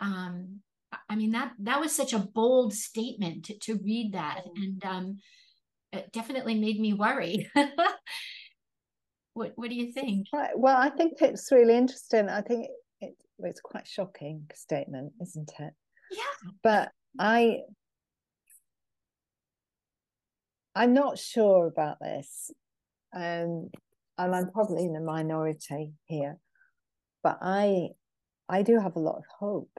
Um, 0.00 0.60
I 1.08 1.16
mean 1.16 1.32
that 1.32 1.52
that 1.60 1.80
was 1.80 1.94
such 1.94 2.12
a 2.12 2.18
bold 2.18 2.74
statement 2.74 3.44
to, 3.46 3.58
to 3.60 3.80
read 3.84 4.14
that, 4.14 4.44
mm. 4.44 4.50
and 4.56 4.84
um, 4.84 5.18
it 5.92 6.12
definitely 6.12 6.56
made 6.56 6.80
me 6.80 6.94
worry. 6.94 7.48
what 9.34 9.52
What 9.54 9.70
do 9.70 9.76
you 9.76 9.92
think? 9.92 10.26
Well, 10.32 10.76
I 10.76 10.90
think 10.90 11.14
it's 11.20 11.52
really 11.52 11.76
interesting. 11.76 12.28
I 12.28 12.40
think 12.40 12.66
it, 13.00 13.14
it's 13.38 13.60
quite 13.60 13.86
shocking 13.86 14.46
statement, 14.54 15.12
isn't 15.22 15.52
it? 15.60 15.72
Yeah. 16.10 16.50
But 16.64 16.90
I 17.18 17.60
I'm 20.78 20.94
not 20.94 21.18
sure 21.18 21.66
about 21.66 21.98
this, 21.98 22.52
um, 23.12 23.70
and 24.16 24.34
I'm 24.36 24.48
probably 24.52 24.84
in 24.84 24.92
the 24.92 25.00
minority 25.00 25.94
here. 26.04 26.38
But 27.20 27.38
I 27.42 27.88
I 28.48 28.62
do 28.62 28.78
have 28.78 28.94
a 28.94 29.00
lot 29.00 29.16
of 29.16 29.24
hope 29.40 29.72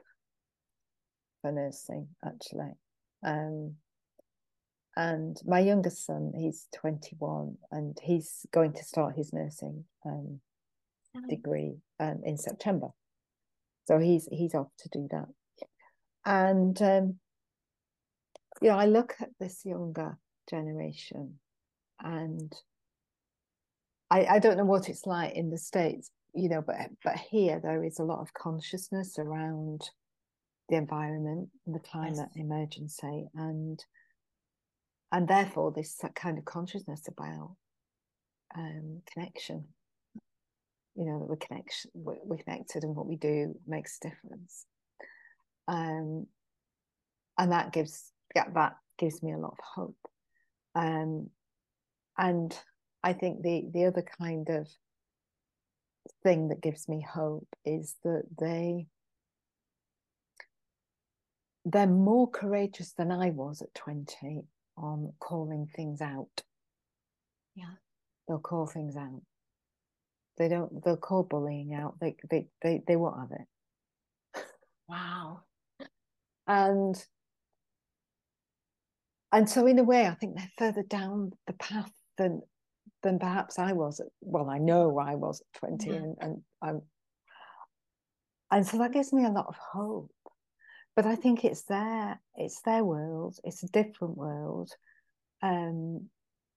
for 1.40 1.52
nursing 1.52 2.08
actually. 2.22 2.72
Um, 3.24 3.76
and 4.94 5.38
my 5.46 5.60
youngest 5.60 6.04
son, 6.04 6.32
he's 6.36 6.68
21 6.74 7.56
and 7.70 7.98
he's 8.02 8.44
going 8.52 8.74
to 8.74 8.84
start 8.84 9.16
his 9.16 9.32
nursing 9.32 9.84
um, 10.04 10.40
degree 11.30 11.76
um, 11.98 12.20
in 12.24 12.36
September. 12.36 12.88
So 13.86 13.98
he's 13.98 14.28
he's 14.30 14.54
off 14.54 14.68
to 14.80 14.90
do 14.90 15.08
that. 15.12 15.28
And 16.26 16.82
um, 16.82 17.14
you 18.60 18.68
know, 18.68 18.76
I 18.76 18.84
look 18.84 19.14
at 19.22 19.30
this 19.40 19.64
younger 19.64 20.18
generation 20.50 21.38
and 22.02 22.52
I, 24.10 24.24
I 24.24 24.38
don't 24.40 24.56
know 24.56 24.64
what 24.64 24.88
it's 24.88 25.06
like 25.06 25.34
in 25.34 25.50
the 25.50 25.58
States, 25.58 26.10
you 26.34 26.48
know, 26.48 26.62
but 26.62 26.76
but 27.04 27.16
here 27.16 27.60
there 27.62 27.84
is 27.84 27.98
a 27.98 28.04
lot 28.04 28.20
of 28.20 28.34
consciousness 28.34 29.18
around 29.18 29.88
the 30.68 30.76
environment, 30.76 31.48
and 31.66 31.74
the 31.74 31.80
climate 31.80 32.28
yes. 32.34 32.36
emergency, 32.36 33.28
and 33.34 33.84
and 35.12 35.28
therefore 35.28 35.72
this 35.72 36.00
kind 36.14 36.38
of 36.38 36.44
consciousness 36.44 37.02
about 37.08 37.56
um, 38.56 39.02
connection. 39.12 39.64
You 40.96 41.06
know 41.06 41.20
that 41.20 41.28
we're 41.28 41.36
connection, 41.36 41.92
we're 41.94 42.42
connected, 42.42 42.82
and 42.82 42.96
what 42.96 43.06
we 43.06 43.16
do 43.16 43.54
makes 43.66 43.98
a 44.02 44.08
difference. 44.08 44.66
Um, 45.68 46.26
and 47.38 47.52
that 47.52 47.72
gives 47.72 48.10
yeah, 48.34 48.48
that 48.54 48.74
gives 48.98 49.22
me 49.22 49.32
a 49.32 49.38
lot 49.38 49.52
of 49.52 49.58
hope. 49.76 50.09
Um, 50.74 51.30
and 52.16 52.56
I 53.02 53.12
think 53.12 53.42
the 53.42 53.64
the 53.72 53.86
other 53.86 54.04
kind 54.20 54.48
of 54.48 54.68
thing 56.22 56.48
that 56.48 56.62
gives 56.62 56.88
me 56.88 57.00
hope 57.08 57.48
is 57.64 57.96
that 58.04 58.24
they 58.38 58.86
they're 61.64 61.86
more 61.86 62.28
courageous 62.28 62.92
than 62.92 63.12
I 63.12 63.30
was 63.30 63.60
at 63.62 63.74
20 63.74 64.42
on 64.76 65.12
calling 65.18 65.66
things 65.66 66.00
out. 66.00 66.42
Yeah. 67.54 67.74
They'll 68.26 68.38
call 68.38 68.66
things 68.66 68.96
out. 68.96 69.22
They 70.38 70.48
don't 70.48 70.82
they'll 70.84 70.96
call 70.96 71.22
bullying 71.22 71.74
out. 71.74 71.96
They 72.00 72.16
they 72.30 72.46
they, 72.62 72.82
they 72.86 72.96
won't 72.96 73.18
have 73.18 73.32
it. 73.32 74.44
Wow. 74.88 75.42
And 76.46 76.96
and 79.32 79.48
so 79.48 79.66
in 79.66 79.78
a 79.78 79.84
way 79.84 80.06
I 80.06 80.14
think 80.14 80.36
they're 80.36 80.52
further 80.58 80.82
down 80.82 81.32
the 81.46 81.52
path 81.54 81.92
than 82.18 82.42
than 83.02 83.18
perhaps 83.18 83.58
I 83.58 83.72
was 83.72 84.00
at, 84.00 84.08
well, 84.20 84.50
I 84.50 84.58
know 84.58 84.98
I 84.98 85.14
was 85.14 85.40
at 85.40 85.60
20 85.60 85.86
yeah. 85.86 85.96
and, 85.96 86.16
and 86.20 86.42
I'm 86.62 86.82
and 88.50 88.66
so 88.66 88.78
that 88.78 88.92
gives 88.92 89.12
me 89.12 89.24
a 89.24 89.30
lot 89.30 89.46
of 89.46 89.56
hope 89.56 90.10
but 90.96 91.06
I 91.06 91.14
think 91.14 91.44
it's 91.44 91.62
their 91.62 92.20
it's 92.36 92.60
their 92.62 92.84
world. 92.84 93.38
It's 93.44 93.62
a 93.62 93.68
different 93.68 94.16
world. 94.16 94.70
Um, 95.42 96.08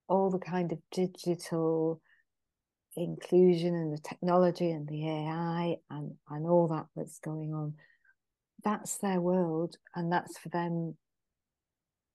all 0.10 0.30
the 0.30 0.40
kind 0.40 0.72
of 0.72 0.80
digital 0.92 2.02
inclusion 2.96 3.74
and 3.74 3.94
the 3.94 4.02
technology 4.02 4.70
and 4.72 4.88
the 4.88 5.08
AI 5.08 5.78
and 5.90 6.16
and 6.30 6.46
all 6.46 6.68
that 6.70 6.88
that's 6.96 7.20
going 7.20 7.54
on. 7.54 7.76
That's 8.64 8.98
their 8.98 9.22
world, 9.22 9.78
and 9.96 10.12
that's 10.12 10.38
for 10.38 10.50
them. 10.50 10.98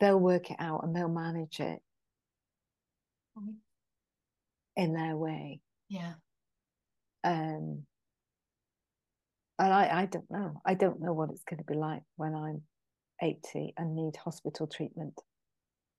They'll 0.01 0.21
work 0.21 0.51
it 0.51 0.57
out 0.59 0.85
and 0.85 0.95
they'll 0.95 1.09
manage 1.09 1.61
it 1.61 1.81
mm-hmm. 3.39 3.51
in 4.77 4.93
their 4.95 5.17
way. 5.17 5.61
Yeah. 5.89 6.15
Um, 7.25 7.85
and 9.59 9.73
I, 9.73 10.03
I 10.03 10.07
don't 10.07 10.31
know. 10.31 10.61
I 10.65 10.75
don't 10.75 11.01
know 11.01 11.13
what 11.13 11.31
it's 11.31 11.45
going 11.45 11.59
to 11.59 11.65
be 11.65 11.75
like 11.75 12.03
when 12.17 12.35
I'm 12.35 12.63
80 13.21 13.75
and 13.77 13.97
need 13.97 14.17
hospital 14.17 14.67
treatment, 14.67 15.21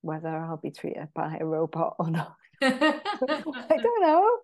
whether 0.02 0.30
I'll 0.30 0.58
be 0.58 0.72
treated 0.72 1.10
by 1.14 1.38
a 1.40 1.46
robot 1.46 1.96
or 2.00 2.10
not. 2.10 2.36
I 2.62 2.70
don't 3.82 4.02
know. 4.02 4.38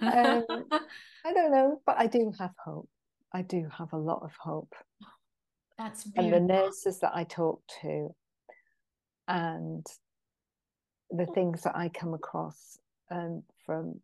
Um, 0.00 0.64
I 1.24 1.32
don't 1.32 1.52
know, 1.52 1.80
but 1.84 1.96
I 1.98 2.06
do 2.06 2.32
have 2.38 2.52
hope. 2.62 2.88
I 3.32 3.42
do 3.42 3.68
have 3.76 3.92
a 3.92 3.98
lot 3.98 4.22
of 4.22 4.32
hope. 4.38 4.74
That's 5.78 6.04
beautiful. 6.04 6.36
and 6.38 6.50
the 6.50 6.54
nurses 6.54 7.00
that 7.00 7.12
I 7.14 7.24
talk 7.24 7.62
to, 7.82 8.14
and 9.32 9.86
the 11.10 11.24
things 11.24 11.62
that 11.62 11.74
I 11.74 11.88
come 11.88 12.12
across 12.12 12.78
um, 13.10 13.42
from 13.64 14.00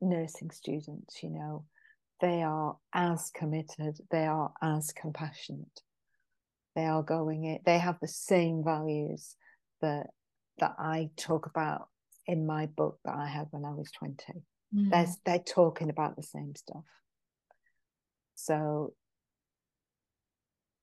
nursing 0.00 0.50
students, 0.50 1.22
you 1.22 1.28
know, 1.28 1.66
they 2.22 2.42
are 2.42 2.76
as 2.94 3.30
committed, 3.34 3.98
they 4.10 4.24
are 4.26 4.50
as 4.62 4.92
compassionate. 4.92 5.82
They 6.74 6.86
are 6.86 7.02
going 7.02 7.44
it, 7.44 7.62
they 7.66 7.78
have 7.78 8.00
the 8.00 8.08
same 8.08 8.64
values 8.64 9.36
that 9.82 10.08
that 10.58 10.74
I 10.78 11.10
talk 11.16 11.46
about 11.46 11.88
in 12.26 12.46
my 12.46 12.64
book 12.66 12.98
that 13.04 13.14
I 13.14 13.28
had 13.28 13.48
when 13.50 13.66
I 13.66 13.72
was 13.72 13.90
20. 13.92 14.16
Mm. 14.74 14.90
They're, 14.90 15.14
they're 15.26 15.38
talking 15.38 15.90
about 15.90 16.16
the 16.16 16.22
same 16.22 16.54
stuff. 16.54 16.84
So 18.36 18.94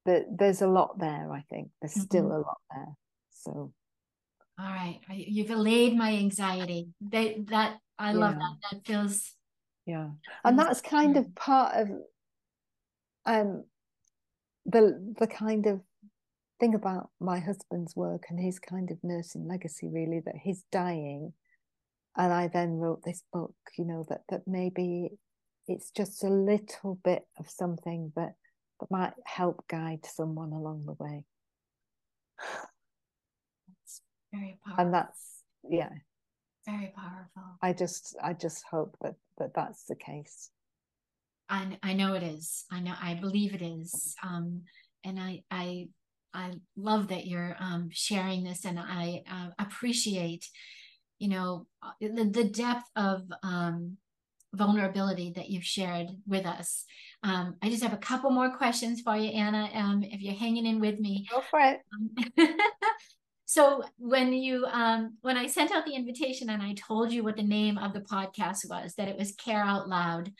the, 0.05 0.25
there's 0.31 0.61
a 0.61 0.67
lot 0.67 0.99
there, 0.99 1.31
I 1.31 1.43
think. 1.49 1.69
There's 1.81 1.93
mm-hmm. 1.93 2.01
still 2.01 2.27
a 2.27 2.37
lot 2.37 2.57
there. 2.73 2.95
So 3.43 3.73
all 4.59 4.65
right. 4.65 4.99
You've 5.09 5.49
allayed 5.49 5.97
my 5.97 6.13
anxiety. 6.13 6.89
That 7.11 7.47
that 7.47 7.77
I 7.97 8.13
love 8.13 8.35
that. 8.35 8.55
That 8.71 8.85
feels 8.85 9.33
yeah 9.85 10.09
and 10.45 10.57
that's 10.57 10.81
kind 10.81 11.17
of 11.17 11.35
part 11.35 11.75
of 11.75 11.89
um 13.25 13.63
the 14.65 15.13
the 15.19 15.27
kind 15.27 15.65
of 15.65 15.81
thing 16.59 16.73
about 16.75 17.09
my 17.19 17.39
husband's 17.39 17.95
work 17.95 18.25
and 18.29 18.39
his 18.39 18.59
kind 18.59 18.91
of 18.91 18.97
nursing 19.03 19.47
legacy 19.47 19.89
really 19.91 20.21
that 20.25 20.35
he's 20.41 20.63
dying 20.71 21.33
and 22.15 22.31
i 22.31 22.47
then 22.47 22.71
wrote 22.71 23.03
this 23.03 23.23
book 23.33 23.55
you 23.77 23.83
know 23.83 24.05
that 24.07 24.21
that 24.29 24.41
maybe 24.47 25.09
it's 25.67 25.91
just 25.91 26.23
a 26.23 26.29
little 26.29 26.97
bit 27.03 27.23
of 27.37 27.49
something 27.49 28.13
that 28.15 28.35
that 28.79 28.91
might 28.91 29.13
help 29.25 29.65
guide 29.67 30.05
someone 30.05 30.53
along 30.53 30.85
the 30.85 31.03
way 31.03 31.25
very 34.33 34.57
powerful 34.65 34.83
and 34.83 34.93
that's 34.93 35.43
yeah 35.69 35.89
very 36.65 36.93
powerful 36.95 37.57
i 37.61 37.71
just 37.71 38.15
i 38.23 38.33
just 38.33 38.63
hope 38.69 38.95
that 39.01 39.15
that 39.37 39.53
that's 39.53 39.83
the 39.85 39.95
case 39.95 40.49
i 41.49 41.77
i 41.83 41.93
know 41.93 42.13
it 42.13 42.23
is 42.23 42.65
i 42.71 42.79
know 42.79 42.93
i 43.01 43.13
believe 43.13 43.53
it 43.53 43.61
is 43.61 44.15
um 44.23 44.61
and 45.03 45.19
i 45.19 45.41
i 45.51 45.87
i 46.33 46.51
love 46.75 47.09
that 47.09 47.27
you're 47.27 47.55
um 47.59 47.89
sharing 47.91 48.43
this 48.43 48.65
and 48.65 48.79
i 48.79 49.21
uh, 49.31 49.49
appreciate 49.59 50.45
you 51.19 51.27
know 51.27 51.67
uh, 51.81 51.91
the, 52.01 52.25
the 52.25 52.45
depth 52.45 52.89
of 52.95 53.23
um 53.43 53.97
vulnerability 54.53 55.33
that 55.35 55.49
you've 55.49 55.65
shared 55.65 56.07
with 56.27 56.45
us. 56.45 56.85
Um, 57.23 57.55
I 57.61 57.69
just 57.69 57.83
have 57.83 57.93
a 57.93 57.97
couple 57.97 58.29
more 58.29 58.55
questions 58.55 59.01
for 59.01 59.15
you, 59.15 59.29
Anna. 59.31 59.69
Um, 59.73 60.03
if 60.03 60.21
you're 60.21 60.35
hanging 60.35 60.65
in 60.65 60.79
with 60.79 60.99
me, 60.99 61.27
go 61.29 61.41
for 61.41 61.59
it. 61.59 61.79
So 63.45 63.83
when 63.97 64.33
you 64.33 64.65
um 64.65 65.17
when 65.21 65.37
i 65.37 65.47
sent 65.47 65.71
out 65.71 65.85
the 65.85 65.95
invitation 65.95 66.49
and 66.49 66.61
i 66.61 66.73
told 66.73 67.11
you 67.11 67.23
what 67.23 67.35
the 67.35 67.43
name 67.43 67.77
of 67.77 67.93
the 67.93 67.99
podcast 67.99 68.69
was 68.69 68.95
that 68.95 69.09
it 69.09 69.17
was 69.17 69.33
care 69.33 69.61
out 69.61 69.89
loud 69.89 70.31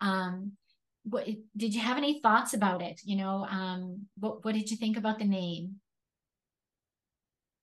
um 0.00 0.52
what 1.04 1.26
did 1.56 1.74
you 1.74 1.80
have 1.80 1.96
any 1.96 2.20
thoughts 2.20 2.54
about 2.54 2.82
it? 2.82 3.00
You 3.04 3.16
know 3.16 3.46
um 3.48 4.06
what 4.18 4.44
what 4.44 4.54
did 4.54 4.70
you 4.70 4.76
think 4.76 4.96
about 4.96 5.18
the 5.18 5.24
name? 5.24 5.76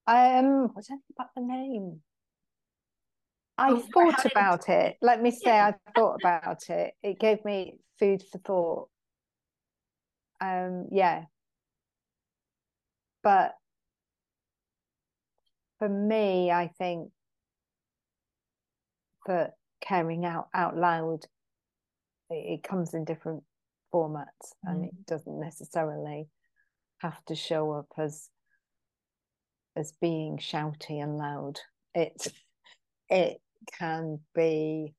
Um 0.06 0.70
what 0.74 0.86
did 0.86 0.94
i 0.94 0.96
think 0.96 1.04
about 1.18 1.30
the 1.36 1.42
name? 1.42 2.02
I 3.60 3.72
oh, 3.72 3.84
thought 3.94 4.26
about 4.26 4.70
it, 4.70 4.72
it. 4.72 4.98
Let 5.02 5.22
me 5.22 5.32
say 5.32 5.40
yeah. 5.46 5.72
i 5.88 5.92
thought 5.92 6.20
about 6.22 6.70
it. 6.70 6.94
It 7.02 7.20
gave 7.20 7.44
me 7.44 7.80
food 8.00 8.24
for 8.32 8.38
thought. 8.40 8.90
Um 10.42 10.88
yeah. 10.92 11.26
But 13.24 13.56
for 15.80 15.90
me, 15.90 16.52
I 16.52 16.68
think 16.78 17.10
that 19.26 19.54
caring 19.82 20.26
out 20.26 20.48
out 20.54 20.78
loud, 20.78 21.26
it, 22.30 22.60
it 22.60 22.64
comes 22.64 22.94
in 22.94 23.06
different 23.06 23.44
formats, 23.94 24.54
mm. 24.66 24.72
and 24.72 24.86
it 24.86 25.06
doesn't 25.06 25.40
necessarily 25.40 26.28
have 27.00 27.24
to 27.26 27.36
show 27.36 27.72
up 27.72 27.88
as 27.98 28.30
as 29.76 29.94
being 30.02 30.38
shouty 30.38 31.02
and 31.02 31.18
loud. 31.18 31.60
It 31.94 32.28
it 33.10 33.42
can 33.78 34.20
be 34.36 34.94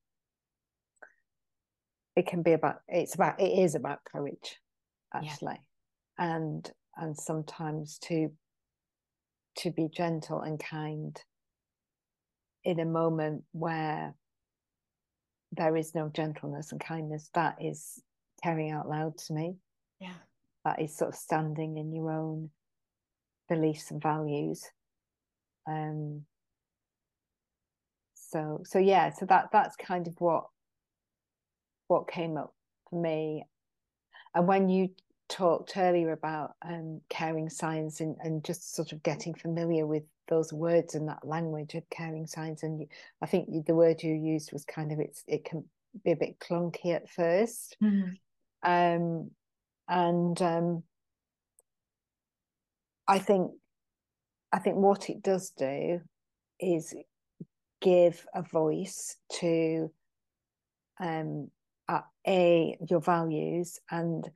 it 2.16 2.26
can 2.26 2.42
be 2.42 2.52
about 2.52 2.80
it's 2.88 3.14
about 3.14 3.40
it 3.40 3.58
is 3.58 3.74
about 3.74 4.04
courage 4.04 4.58
actually 5.14 5.60
yeah. 6.18 6.34
and 6.36 6.72
and 6.96 7.16
sometimes 7.16 7.98
to 7.98 8.30
to 9.58 9.70
be 9.70 9.88
gentle 9.88 10.40
and 10.40 10.58
kind 10.58 11.20
in 12.64 12.80
a 12.80 12.84
moment 12.84 13.44
where 13.52 14.14
there 15.52 15.76
is 15.76 15.94
no 15.94 16.10
gentleness 16.14 16.72
and 16.72 16.80
kindness 16.80 17.30
that 17.34 17.56
is 17.60 18.02
carrying 18.42 18.70
out 18.70 18.88
loud 18.88 19.16
to 19.16 19.32
me. 19.32 19.56
Yeah. 20.00 20.14
That 20.64 20.80
is 20.80 20.96
sort 20.96 21.10
of 21.10 21.16
standing 21.16 21.78
in 21.78 21.92
your 21.92 22.10
own 22.10 22.50
beliefs 23.48 23.90
and 23.90 24.02
values. 24.02 24.64
Um 25.66 26.24
so 28.14 28.62
so 28.64 28.78
yeah 28.78 29.10
so 29.12 29.24
that 29.26 29.48
that's 29.52 29.74
kind 29.76 30.06
of 30.06 30.14
what 30.20 30.44
what 31.88 32.10
came 32.10 32.36
up 32.36 32.54
for 32.90 33.00
me. 33.00 33.44
And 34.34 34.46
when 34.46 34.68
you 34.68 34.90
talked 35.28 35.76
earlier 35.76 36.12
about 36.12 36.54
um, 36.62 37.00
caring 37.08 37.48
science 37.48 38.00
and, 38.00 38.16
and 38.20 38.44
just 38.44 38.74
sort 38.74 38.92
of 38.92 39.02
getting 39.02 39.34
familiar 39.34 39.86
with 39.86 40.02
those 40.28 40.52
words 40.52 40.94
and 40.94 41.08
that 41.08 41.26
language 41.26 41.74
of 41.74 41.88
caring 41.90 42.26
science 42.26 42.62
and 42.62 42.80
you, 42.80 42.86
i 43.22 43.26
think 43.26 43.48
the 43.66 43.74
word 43.74 44.02
you 44.02 44.12
used 44.12 44.52
was 44.52 44.64
kind 44.64 44.92
of 44.92 45.00
it's 45.00 45.24
it 45.26 45.44
can 45.44 45.64
be 46.04 46.12
a 46.12 46.16
bit 46.16 46.38
clunky 46.38 46.94
at 46.94 47.10
1st 47.10 47.74
mm-hmm. 47.82 48.70
um, 48.70 49.30
and 49.88 50.42
um, 50.42 50.82
i 53.06 53.18
think 53.18 53.52
i 54.52 54.58
think 54.58 54.76
what 54.76 55.08
it 55.08 55.22
does 55.22 55.50
do 55.50 56.00
is 56.60 56.94
give 57.80 58.26
a 58.34 58.42
voice 58.42 59.16
to 59.30 59.90
um, 61.00 61.48
a 62.26 62.76
your 62.88 63.00
values 63.00 63.80
and 63.90 64.28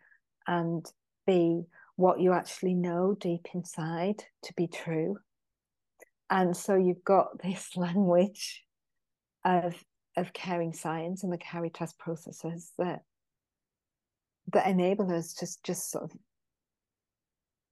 and 0.46 0.84
be 1.26 1.64
what 1.96 2.20
you 2.20 2.32
actually 2.32 2.74
know 2.74 3.16
deep 3.18 3.48
inside 3.54 4.24
to 4.44 4.52
be 4.54 4.66
true. 4.66 5.18
And 6.30 6.56
so 6.56 6.74
you've 6.74 7.04
got 7.04 7.28
this 7.42 7.76
language 7.76 8.64
of 9.44 9.74
of 10.16 10.32
caring 10.34 10.74
science 10.74 11.24
and 11.24 11.32
the 11.32 11.38
Caritas 11.38 11.94
processes 11.98 12.72
that 12.78 13.00
that 14.52 14.66
enable 14.66 15.10
us 15.14 15.32
to 15.34 15.46
just 15.64 15.90
sort 15.90 16.04
of 16.04 16.12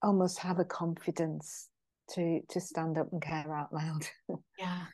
almost 0.02 0.38
have 0.38 0.58
a 0.58 0.64
confidence 0.64 1.68
to 2.10 2.40
to 2.48 2.60
stand 2.60 2.96
up 2.98 3.12
and 3.12 3.22
care 3.22 3.54
out 3.54 3.72
loud. 3.72 4.06
Yeah. 4.58 4.84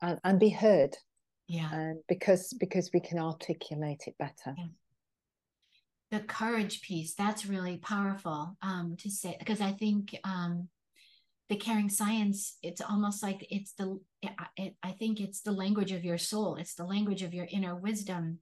and, 0.00 0.20
and 0.22 0.38
be 0.38 0.50
heard. 0.50 0.96
Yeah. 1.48 1.68
And 1.72 1.98
because 2.08 2.54
because 2.58 2.90
we 2.94 3.00
can 3.00 3.18
articulate 3.18 4.04
it 4.06 4.16
better. 4.18 4.54
Yeah 4.56 4.66
the 6.12 6.20
courage 6.20 6.82
piece 6.82 7.14
that's 7.14 7.46
really 7.46 7.78
powerful 7.78 8.54
um, 8.62 8.94
to 8.98 9.10
say 9.10 9.34
because 9.38 9.60
i 9.60 9.72
think 9.72 10.14
um, 10.22 10.68
the 11.48 11.56
caring 11.56 11.88
science 11.88 12.58
it's 12.62 12.82
almost 12.82 13.22
like 13.22 13.44
it's 13.50 13.72
the 13.72 13.98
it, 14.56 14.74
i 14.82 14.90
think 14.92 15.20
it's 15.20 15.40
the 15.40 15.50
language 15.50 15.90
of 15.90 16.04
your 16.04 16.18
soul 16.18 16.56
it's 16.56 16.74
the 16.74 16.84
language 16.84 17.22
of 17.22 17.34
your 17.34 17.48
inner 17.50 17.74
wisdom. 17.74 18.38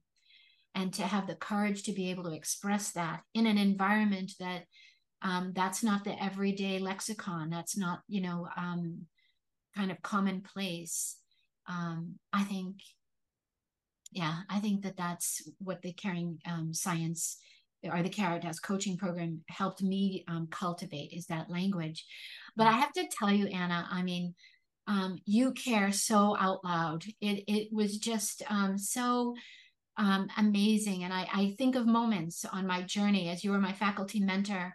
And 0.73 0.93
to 0.93 1.03
have 1.03 1.27
the 1.27 1.35
courage 1.35 1.83
to 1.83 1.91
be 1.91 2.11
able 2.11 2.23
to 2.23 2.31
express 2.31 2.91
that 2.91 3.23
in 3.33 3.45
an 3.45 3.57
environment 3.57 4.31
that 4.39 4.63
um, 5.21 5.51
that's 5.53 5.83
not 5.83 6.05
the 6.05 6.23
everyday 6.23 6.79
lexicon 6.79 7.49
that's 7.49 7.77
not 7.77 7.99
you 8.07 8.21
know 8.21 8.47
um, 8.55 9.01
kind 9.75 9.91
of 9.91 10.01
commonplace 10.01 11.17
um, 11.67 12.15
i 12.31 12.43
think 12.43 12.77
yeah 14.13 14.39
i 14.49 14.59
think 14.59 14.83
that 14.83 14.95
that's 14.95 15.41
what 15.59 15.81
the 15.81 15.91
caring 15.91 16.39
um, 16.49 16.73
science 16.73 17.37
or 17.83 18.03
the 18.03 18.09
Caritas 18.09 18.59
coaching 18.59 18.97
program 18.97 19.41
helped 19.49 19.81
me 19.81 20.23
um, 20.27 20.47
cultivate 20.51 21.13
is 21.13 21.25
that 21.27 21.49
language. 21.49 22.05
But 22.55 22.67
I 22.67 22.73
have 22.73 22.93
to 22.93 23.07
tell 23.17 23.31
you, 23.31 23.47
Anna, 23.47 23.87
I 23.89 24.03
mean, 24.03 24.35
um, 24.87 25.17
you 25.25 25.53
care 25.53 25.91
so 25.91 26.35
out 26.39 26.63
loud. 26.63 27.05
It 27.21 27.43
it 27.47 27.69
was 27.71 27.97
just 27.97 28.43
um, 28.49 28.77
so 28.77 29.35
um, 29.97 30.27
amazing, 30.37 31.03
and 31.03 31.13
I, 31.13 31.27
I 31.33 31.55
think 31.57 31.75
of 31.75 31.85
moments 31.85 32.45
on 32.45 32.67
my 32.67 32.81
journey 32.81 33.29
as 33.29 33.43
you 33.43 33.51
were 33.51 33.59
my 33.59 33.73
faculty 33.73 34.19
mentor 34.19 34.73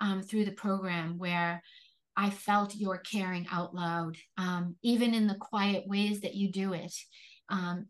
um, 0.00 0.22
through 0.22 0.44
the 0.44 0.52
program 0.52 1.18
where 1.18 1.62
I 2.16 2.30
felt 2.30 2.74
your 2.74 2.98
caring 2.98 3.46
out 3.50 3.74
loud, 3.74 4.16
um, 4.36 4.76
even 4.82 5.14
in 5.14 5.26
the 5.26 5.36
quiet 5.36 5.86
ways 5.86 6.20
that 6.20 6.34
you 6.34 6.50
do 6.50 6.72
it. 6.72 6.94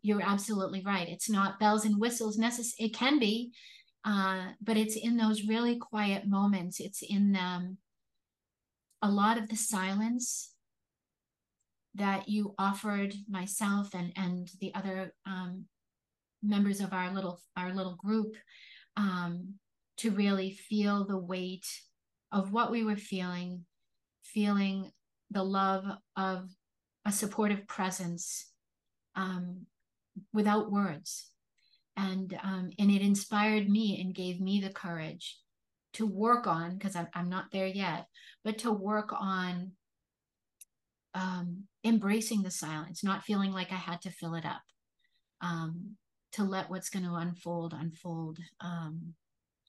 you're 0.03 0.23
absolutely 0.23 0.83
right. 0.85 1.09
It's 1.09 1.31
not 1.31 1.59
bells 1.59 1.85
and 1.85 1.99
whistles 1.99 2.39
necessary. 2.39 2.89
It 2.89 2.95
can 2.95 3.19
be, 3.19 3.53
uh, 4.05 4.53
but 4.61 4.77
it's 4.77 4.97
in 4.97 5.17
those 5.17 5.45
really 5.45 5.77
quiet 5.77 6.27
moments. 6.27 6.81
It's 6.81 7.03
in 7.03 7.37
um, 7.37 7.79
a 9.03 9.11
lot 9.11 9.39
of 9.39 9.49
the 9.49 9.57
silence 9.57 10.53
that 11.95 12.29
you 12.29 12.55
offered 12.59 13.15
myself 13.29 13.95
and 13.95 14.13
and 14.17 14.49
the 14.61 14.75
other 14.75 15.15
um, 15.27 15.65
members 16.43 16.81
of 16.81 16.93
our 16.93 17.13
little 17.13 17.41
our 17.57 17.75
little 17.75 17.97
group 17.97 18.37
um, 18.97 19.55
to 19.99 20.11
really 20.11 20.51
feel 20.51 21.05
the 21.05 21.19
weight 21.19 21.67
of 22.31 22.53
what 22.53 22.71
we 22.71 22.85
were 22.85 22.97
feeling, 22.97 23.65
feeling 24.23 24.93
the 25.31 25.43
love 25.43 25.85
of 26.17 26.51
a 27.05 27.13
supportive 27.13 27.67
presence 27.67 28.51
um, 29.17 29.67
without 30.33 30.71
words 30.71 31.31
and 31.99 32.39
um, 32.43 32.71
and 32.79 32.91
it 32.91 33.03
inspired 33.03 33.69
me 33.69 34.01
and 34.01 34.15
gave 34.15 34.41
me 34.41 34.61
the 34.61 34.71
courage 34.71 35.39
to 35.95 36.07
work 36.07 36.47
on 36.47 36.79
because 36.79 36.95
I'm, 36.95 37.09
I'm 37.13 37.29
not 37.29 37.47
there 37.53 37.67
yet 37.67 38.07
but 38.45 38.59
to 38.59 38.73
work 38.73 39.13
on 39.13 39.73
um, 41.15 41.65
embracing 41.85 42.43
the 42.43 42.51
silence 42.51 43.03
not 43.03 43.25
feeling 43.25 43.53
like 43.53 43.73
i 43.73 43.77
had 43.77 44.01
to 44.03 44.11
fill 44.11 44.35
it 44.35 44.47
up 44.47 44.63
um, 45.41 45.97
to 46.33 46.45
let 46.45 46.71
what's 46.71 46.91
going 46.91 47.05
to 47.05 47.15
unfold 47.15 47.75
unfold 47.77 48.39
um, 48.61 49.15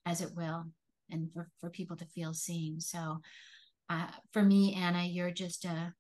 as 0.05 0.21
it 0.21 0.31
will 0.35 0.65
and 1.11 1.31
for, 1.33 1.49
for 1.59 1.69
people 1.69 1.97
to 1.97 2.05
feel 2.05 2.33
seen. 2.33 2.79
So 2.79 3.21
uh, 3.89 4.07
for 4.31 4.43
me 4.43 4.75
anna 4.75 5.03
you're 5.03 5.31
just 5.31 5.65
a 5.65 5.93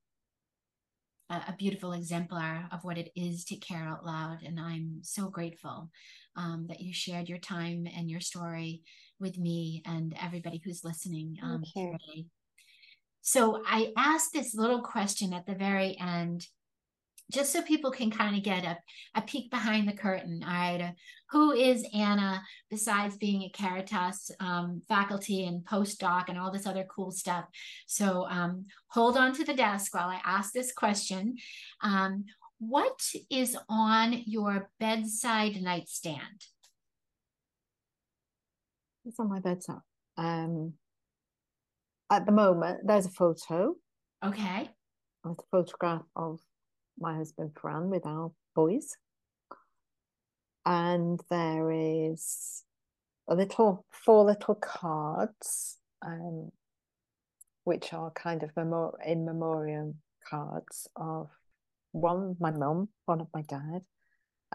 a 1.29 1.55
beautiful 1.57 1.93
exemplar 1.93 2.65
of 2.71 2.83
what 2.83 2.97
it 2.97 3.11
is 3.15 3.45
to 3.45 3.55
care 3.57 3.83
out 3.83 4.05
loud 4.05 4.39
and 4.43 4.59
i'm 4.59 4.99
so 5.03 5.29
grateful 5.29 5.89
um, 6.35 6.65
that 6.69 6.79
you 6.79 6.93
shared 6.93 7.29
your 7.29 7.37
time 7.37 7.87
and 7.95 8.09
your 8.09 8.21
story 8.21 8.81
with 9.19 9.37
me 9.37 9.83
and 9.85 10.15
everybody 10.21 10.61
who's 10.63 10.85
listening 10.85 11.37
um, 11.43 11.63
today. 11.75 12.25
So 13.21 13.61
i 13.67 13.91
asked 13.97 14.33
this 14.33 14.55
little 14.55 14.81
question 14.81 15.33
at 15.33 15.45
the 15.45 15.55
very 15.55 15.97
end 15.99 16.47
just 17.31 17.53
so 17.53 17.61
people 17.61 17.91
can 17.91 18.09
kind 18.09 18.35
of 18.35 18.43
get 18.43 18.63
a, 18.65 18.77
a 19.15 19.21
peek 19.21 19.51
behind 19.51 19.87
the 19.87 19.93
curtain. 19.93 20.43
All 20.43 20.51
right. 20.51 20.81
Uh, 20.81 20.91
who 21.29 21.51
is 21.51 21.85
Anna 21.93 22.41
besides 22.71 23.17
being 23.17 23.43
a 23.43 23.49
Caritas 23.49 24.31
um, 24.39 24.81
faculty 24.87 25.45
and 25.45 25.63
postdoc 25.63 26.25
and 26.27 26.39
all 26.39 26.51
this 26.51 26.65
other 26.65 26.85
cool 26.89 27.11
stuff? 27.11 27.45
So 27.85 28.25
um, 28.29 28.65
hold 28.87 29.15
on 29.15 29.33
to 29.35 29.43
the 29.43 29.53
desk 29.53 29.93
while 29.93 30.09
I 30.09 30.19
ask 30.25 30.53
this 30.53 30.73
question. 30.73 31.37
Um, 31.83 32.25
what 32.57 32.99
is 33.29 33.55
on 33.69 34.23
your 34.25 34.69
bedside 34.79 35.61
nightstand? 35.61 36.45
It's 39.05 39.19
on 39.19 39.29
my 39.29 39.39
bedside. 39.39 39.77
Um, 40.17 40.73
at 42.09 42.25
the 42.25 42.31
moment, 42.31 42.81
there's 42.85 43.05
a 43.05 43.11
photo. 43.11 43.75
Okay. 44.25 44.69
With 45.23 45.39
a 45.39 45.43
photograph 45.51 46.01
of 46.15 46.39
my 46.99 47.15
husband 47.15 47.51
Fran 47.59 47.89
with 47.89 48.05
our 48.05 48.31
boys. 48.55 48.97
And 50.65 51.19
there 51.29 51.71
is 51.71 52.63
a 53.27 53.35
little 53.35 53.85
four 53.89 54.25
little 54.25 54.55
cards, 54.55 55.77
um, 56.05 56.51
which 57.63 57.93
are 57.93 58.11
kind 58.11 58.43
of 58.43 58.55
memor- 58.55 58.97
in 59.05 59.25
memoriam 59.25 60.01
cards 60.27 60.87
of 60.95 61.29
one 61.91 62.35
my 62.39 62.51
mum, 62.51 62.89
one 63.05 63.21
of 63.21 63.27
my 63.33 63.41
dad, 63.43 63.81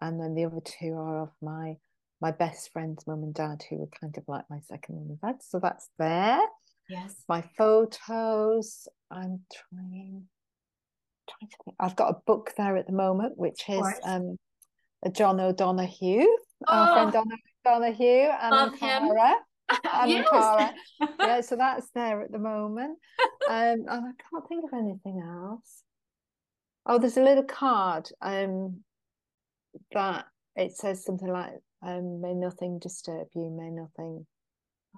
and 0.01 0.21
then 0.21 0.35
the 0.35 0.45
other 0.45 0.61
two 0.61 0.95
are 0.95 1.23
of 1.23 1.31
my 1.43 1.77
my 2.21 2.31
best 2.31 2.73
friend's 2.73 3.07
mum 3.07 3.23
and 3.23 3.35
dad, 3.35 3.63
who 3.69 3.77
were 3.77 3.89
kind 4.01 4.17
of 4.17 4.25
like 4.29 4.45
my 4.49 4.61
second 4.61 4.97
mum 4.97 5.11
and 5.11 5.21
dad. 5.21 5.43
So 5.43 5.59
that's 5.59 5.89
there. 5.99 6.41
Yes. 6.89 7.25
My 7.29 7.43
photos. 7.57 8.89
I'm 9.11 9.41
trying 9.53 10.27
trying 11.29 11.51
to 11.51 11.57
think. 11.65 11.77
I've 11.81 11.97
got 11.97 12.11
a 12.11 12.21
book 12.27 12.53
there 12.57 12.77
at 12.77 12.87
the 12.87 12.93
moment, 12.93 13.37
which 13.37 13.69
is 13.69 13.87
um, 14.05 14.37
a 15.05 15.11
John 15.11 15.41
O'Donoghue, 15.41 16.27
oh, 16.69 16.73
our 16.73 16.93
friend 16.93 17.13
John 17.13 17.27
O'Donoghue, 17.67 18.31
Anam 18.41 18.77
Cara. 18.77 19.35
And 19.91 20.11
yes. 20.11 20.29
Cara. 20.29 20.75
yeah, 21.21 21.41
so 21.41 21.57
that's 21.57 21.89
there 21.95 22.21
at 22.21 22.31
the 22.31 22.39
moment. 22.39 22.99
Um, 23.49 23.85
and 23.89 23.89
I 23.89 24.13
can't 24.31 24.47
think 24.47 24.63
of 24.65 24.79
anything 24.79 25.23
else. 25.27 25.83
Oh, 26.85 26.99
there's 26.99 27.17
a 27.17 27.23
little 27.23 27.45
card 27.45 28.11
um, 28.21 28.81
that 29.93 30.27
it 30.55 30.77
says 30.77 31.03
something 31.03 31.29
like, 31.29 31.55
um, 31.83 32.21
"May 32.21 32.35
nothing 32.35 32.79
disturb 32.79 33.29
you, 33.35 33.49
may 33.51 33.71
nothing 33.71 34.27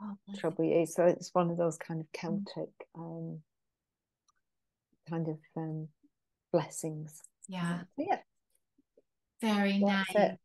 oh, 0.02 0.16
trouble 0.36 0.64
you." 0.64 0.84
So 0.84 1.04
it's 1.04 1.32
one 1.32 1.50
of 1.50 1.56
those 1.56 1.76
kind 1.76 2.00
of 2.00 2.06
mm. 2.06 2.20
Celtic 2.20 2.72
um, 2.96 3.42
kind 5.08 5.28
of 5.28 5.38
um, 5.56 5.88
blessings. 6.52 7.22
Yeah. 7.48 7.80
Yeah. 7.96 8.18
Very 9.40 9.82
That's 9.84 10.14
nice. 10.14 10.30
It. 10.32 10.38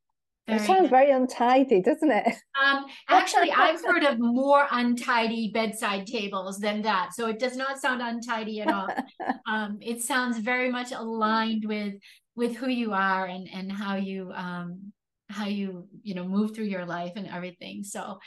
Very 0.47 0.59
it 0.59 0.65
sounds 0.65 0.81
nice. 0.81 0.89
very 0.89 1.11
untidy, 1.11 1.81
doesn't 1.81 2.11
it? 2.11 2.35
Um, 2.61 2.85
actually, 3.09 3.51
I've 3.51 3.83
heard 3.83 4.03
of 4.03 4.19
more 4.19 4.67
untidy 4.69 5.49
bedside 5.51 6.05
tables 6.05 6.59
than 6.59 6.83
that, 6.83 7.09
so 7.15 7.25
it 7.27 7.39
does 7.39 7.57
not 7.57 7.79
sound 7.79 8.03
untidy 8.03 8.61
at 8.61 8.71
all. 8.71 8.87
um, 9.47 9.79
it 9.81 10.03
sounds 10.03 10.37
very 10.37 10.69
much 10.69 10.91
aligned 10.91 11.65
with 11.65 11.95
with 12.35 12.55
who 12.55 12.69
you 12.69 12.93
are 12.93 13.25
and 13.25 13.49
and 13.51 13.71
how 13.71 13.95
you 13.95 14.31
um, 14.35 14.93
how 15.31 15.45
you 15.45 15.87
you 16.03 16.13
know 16.13 16.23
move 16.23 16.53
through 16.53 16.65
your 16.65 16.85
life 16.85 17.13
and 17.15 17.27
everything. 17.27 17.83
So, 17.83 18.19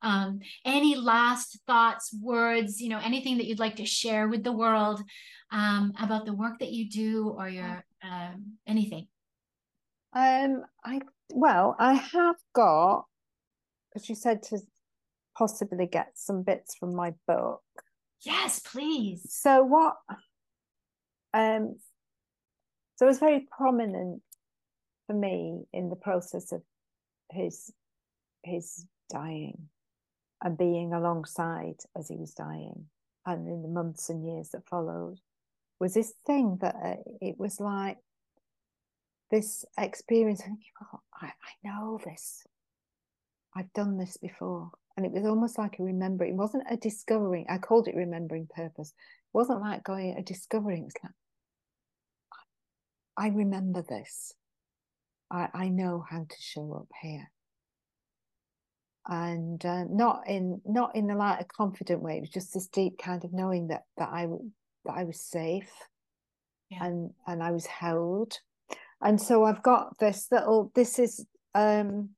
um, 0.00 0.40
any 0.64 0.94
last 0.94 1.58
thoughts, 1.66 2.14
words, 2.18 2.80
you 2.80 2.88
know, 2.88 3.00
anything 3.02 3.36
that 3.36 3.46
you'd 3.46 3.58
like 3.58 3.76
to 3.76 3.84
share 3.84 4.26
with 4.26 4.42
the 4.42 4.52
world 4.52 5.02
um, 5.52 5.92
about 6.00 6.26
the 6.26 6.32
work 6.32 6.58
that 6.58 6.72
you 6.72 6.88
do 6.88 7.34
or 7.36 7.48
your 7.48 7.84
um, 8.02 8.56
anything? 8.66 9.06
Um, 10.14 10.64
I 10.84 11.00
well, 11.32 11.76
I 11.78 11.94
have 11.94 12.36
got, 12.54 13.06
as 13.94 14.08
you 14.08 14.14
said, 14.14 14.42
to 14.44 14.58
possibly 15.36 15.86
get 15.86 16.12
some 16.14 16.42
bits 16.42 16.74
from 16.74 16.94
my 16.94 17.14
book. 17.26 17.62
Yes, 18.22 18.60
please. 18.60 19.22
So 19.28 19.62
what? 19.62 19.96
Um, 21.34 21.76
so 22.96 23.06
it 23.06 23.08
was 23.08 23.18
very 23.18 23.46
prominent 23.50 24.22
for 25.06 25.14
me 25.14 25.64
in 25.72 25.88
the 25.88 25.96
process 25.96 26.52
of 26.52 26.62
his 27.30 27.72
his 28.44 28.86
dying 29.10 29.68
and 30.42 30.58
being 30.58 30.92
alongside 30.92 31.76
as 31.96 32.08
he 32.08 32.16
was 32.16 32.34
dying 32.34 32.86
and 33.24 33.46
in 33.46 33.62
the 33.62 33.68
months 33.68 34.08
and 34.08 34.26
years 34.26 34.50
that 34.50 34.66
followed 34.68 35.18
was 35.82 35.94
this 35.94 36.14
thing 36.24 36.58
that 36.60 36.76
uh, 36.76 36.94
it 37.20 37.34
was 37.40 37.58
like 37.58 37.98
this 39.32 39.64
experience. 39.76 40.40
Oh, 40.80 41.00
I, 41.20 41.26
I 41.26 41.52
know 41.64 41.98
this. 42.04 42.46
I've 43.56 43.72
done 43.72 43.98
this 43.98 44.16
before. 44.16 44.70
And 44.96 45.04
it 45.04 45.10
was 45.10 45.26
almost 45.26 45.58
like 45.58 45.80
a 45.80 45.82
remembering. 45.82 46.34
It 46.34 46.36
wasn't 46.36 46.70
a 46.70 46.76
discovering. 46.76 47.46
I 47.48 47.58
called 47.58 47.88
it 47.88 47.96
remembering 47.96 48.46
purpose. 48.54 48.90
It 48.90 49.36
wasn't 49.36 49.60
like 49.60 49.82
going 49.82 50.16
a 50.16 50.22
discovering. 50.22 50.84
It's 50.84 50.94
like, 51.02 51.12
I 53.16 53.34
remember 53.34 53.82
this. 53.82 54.34
I, 55.32 55.48
I 55.52 55.68
know 55.68 56.04
how 56.08 56.20
to 56.28 56.36
show 56.38 56.74
up 56.74 56.88
here. 57.02 57.28
And 59.08 59.66
uh, 59.66 59.82
not 59.90 60.28
in 60.28 60.60
not 60.64 60.94
in 60.94 61.08
the 61.08 61.16
light 61.16 61.40
a 61.40 61.44
confident 61.44 62.02
way. 62.02 62.18
It 62.18 62.20
was 62.20 62.30
just 62.30 62.54
this 62.54 62.68
deep 62.68 62.98
kind 62.98 63.24
of 63.24 63.32
knowing 63.32 63.66
that 63.68 63.82
that 63.96 64.10
I 64.12 64.28
that 64.84 64.94
I 64.96 65.04
was 65.04 65.20
safe 65.20 65.70
yeah. 66.70 66.84
and 66.86 67.10
and 67.26 67.42
I 67.42 67.50
was 67.50 67.66
held. 67.66 68.38
And 69.00 69.20
so 69.20 69.44
I've 69.44 69.62
got 69.62 69.98
this 69.98 70.28
little 70.30 70.70
this 70.74 70.98
is 70.98 71.26
um 71.54 72.10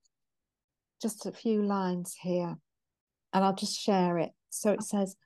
just 1.02 1.26
a 1.26 1.32
few 1.32 1.62
lines 1.62 2.16
here 2.20 2.56
and 3.32 3.44
I'll 3.44 3.54
just 3.54 3.78
share 3.78 4.18
it. 4.18 4.30
So 4.50 4.72
it 4.72 4.82
says 4.82 5.16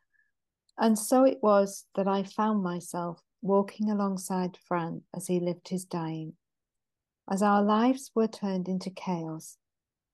and 0.78 0.98
so 0.98 1.24
it 1.24 1.38
was 1.42 1.86
that 1.96 2.06
I 2.08 2.22
found 2.22 2.62
myself 2.62 3.20
walking 3.42 3.90
alongside 3.90 4.56
Fran 4.56 5.02
as 5.14 5.26
he 5.26 5.40
lived 5.40 5.68
his 5.68 5.84
dying. 5.84 6.34
As 7.30 7.42
our 7.42 7.62
lives 7.62 8.10
were 8.14 8.28
turned 8.28 8.68
into 8.68 8.90
chaos, 8.90 9.58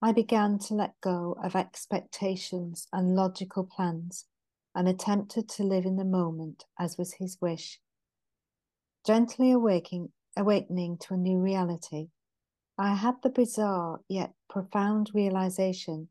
I 0.02 0.12
began 0.12 0.58
to 0.60 0.74
let 0.74 1.00
go 1.00 1.36
of 1.42 1.54
expectations 1.54 2.88
and 2.92 3.14
logical 3.14 3.64
plans 3.64 4.26
and 4.74 4.88
attempted 4.88 5.48
to 5.48 5.62
live 5.62 5.84
in 5.84 5.96
the 5.96 6.04
moment 6.04 6.64
as 6.78 6.98
was 6.98 7.14
his 7.14 7.38
wish. 7.40 7.80
Gently 9.06 9.52
awaking, 9.52 10.10
awakening 10.36 10.98
to 10.98 11.14
a 11.14 11.18
new 11.18 11.38
reality, 11.38 12.08
I 12.76 12.94
had 12.94 13.16
the 13.22 13.30
bizarre 13.30 14.00
yet 14.08 14.34
profound 14.48 15.10
realization 15.14 16.08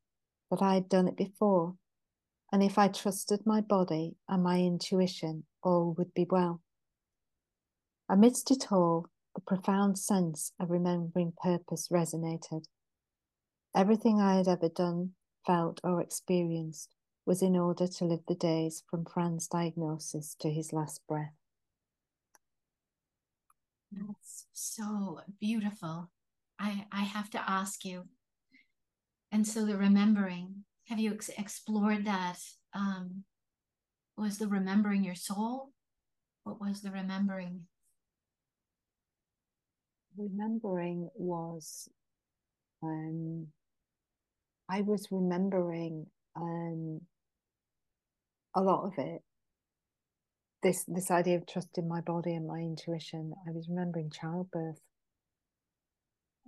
that 0.50 0.62
I 0.62 0.76
had 0.76 0.88
done 0.88 1.08
it 1.08 1.18
before, 1.18 1.76
and 2.52 2.64
if 2.64 2.78
I 2.78 2.88
trusted 2.88 3.46
my 3.46 3.60
body 3.60 4.16
and 4.30 4.44
my 4.44 4.60
intuition, 4.60 5.46
all 5.62 5.94
would 5.98 6.14
be 6.14 6.26
well. 6.30 6.62
Amidst 8.10 8.52
it 8.52 8.72
all, 8.72 9.08
the 9.36 9.42
profound 9.42 9.98
sense 9.98 10.54
of 10.60 10.70
remembering 10.70 11.34
purpose 11.42 11.90
resonated. 11.92 12.66
Everything 13.76 14.22
I 14.22 14.36
had 14.36 14.48
ever 14.48 14.70
done, 14.70 15.16
felt, 15.46 15.82
or 15.84 16.00
experienced 16.00 16.96
was 17.26 17.42
in 17.42 17.56
order 17.56 17.88
to 17.88 18.06
live 18.06 18.20
the 18.28 18.36
days 18.36 18.84
from 18.90 19.06
Fran's 19.06 19.48
diagnosis 19.48 20.36
to 20.40 20.50
his 20.50 20.74
last 20.74 21.02
breath. 21.08 21.34
That's 23.92 24.46
so 24.54 25.22
beautiful. 25.40 26.10
I, 26.60 26.86
I 26.92 27.04
have 27.04 27.30
to 27.32 27.50
ask 27.50 27.86
you. 27.86 28.04
And 29.32 29.48
so 29.48 29.66
the 29.66 29.78
remembering, 29.78 30.66
have 30.88 31.00
you 31.00 31.14
ex- 31.14 31.30
explored 31.30 32.06
that? 32.06 32.40
Um, 32.74 33.24
was 34.18 34.38
the 34.38 34.48
remembering 34.48 35.04
your 35.04 35.16
soul? 35.16 35.72
What 36.44 36.60
was 36.60 36.82
the 36.82 36.92
remembering? 36.92 37.62
Remembering 40.18 41.10
was, 41.16 41.88
um, 42.84 43.48
I 44.70 44.82
was 44.82 45.08
remembering 45.10 46.08
um, 46.36 47.02
a 48.56 48.62
lot 48.62 48.86
of 48.86 48.94
it 48.98 49.22
this 50.62 50.86
this 50.88 51.12
idea 51.12 51.36
of 51.36 51.46
trusting 51.46 51.88
my 51.88 52.02
body 52.02 52.34
and 52.34 52.48
my 52.48 52.60
intuition 52.60 53.34
i 53.48 53.52
was 53.52 53.68
remembering 53.70 54.10
childbirth 54.10 54.82